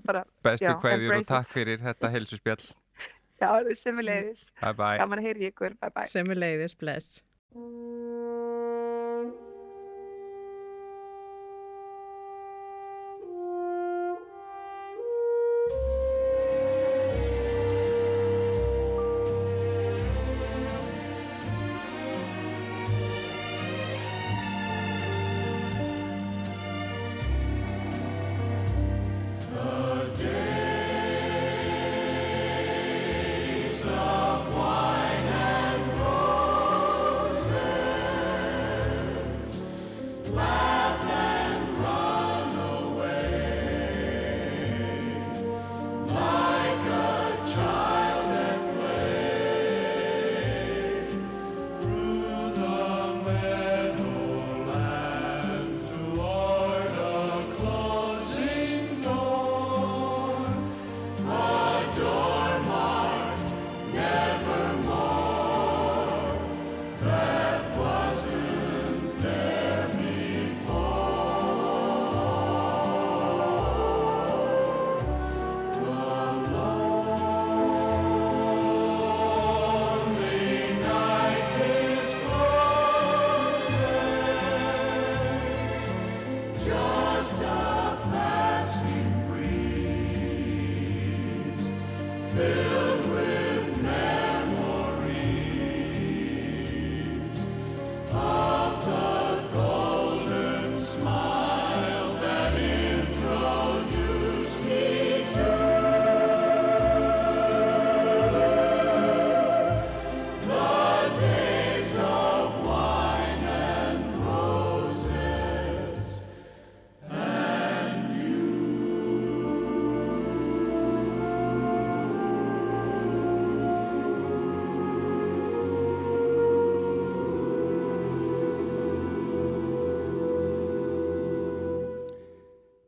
[0.10, 2.66] bara, bestu kveðjur og takk fyrir þetta heilsuspjall.
[3.38, 4.98] já, sem við leiðis Bye bye.
[4.98, 7.22] gaman að heyri ykkur, bye bye Sem leiðis, bless.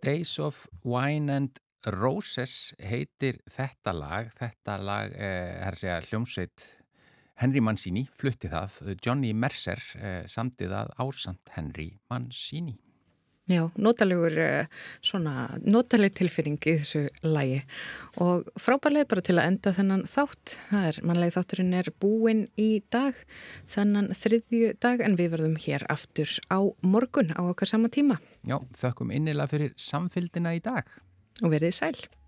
[0.10, 6.64] Days of Wine and Roses heitir þetta lag, þetta lag, eh, er að segja hljómsveit
[7.43, 12.80] Henry Mancini, flutti það, Johnny Mercer eh, samdi það ásamt Henry Mancini.
[13.50, 14.68] Já, notalegur eh,
[15.02, 17.64] svona, notaleg tilfinning í þessu lægi
[18.22, 20.54] og frábærlega bara til að enda þennan þátt.
[20.70, 23.18] Það er, mannlegi þátturinn er búinn í dag,
[23.74, 28.20] þennan þriðju dag en við verðum hér aftur á morgun á okkar sama tíma.
[28.45, 30.86] Já, þökkum innilega fyrir samfylgdina í dag.
[31.41, 32.18] og verðið sæl.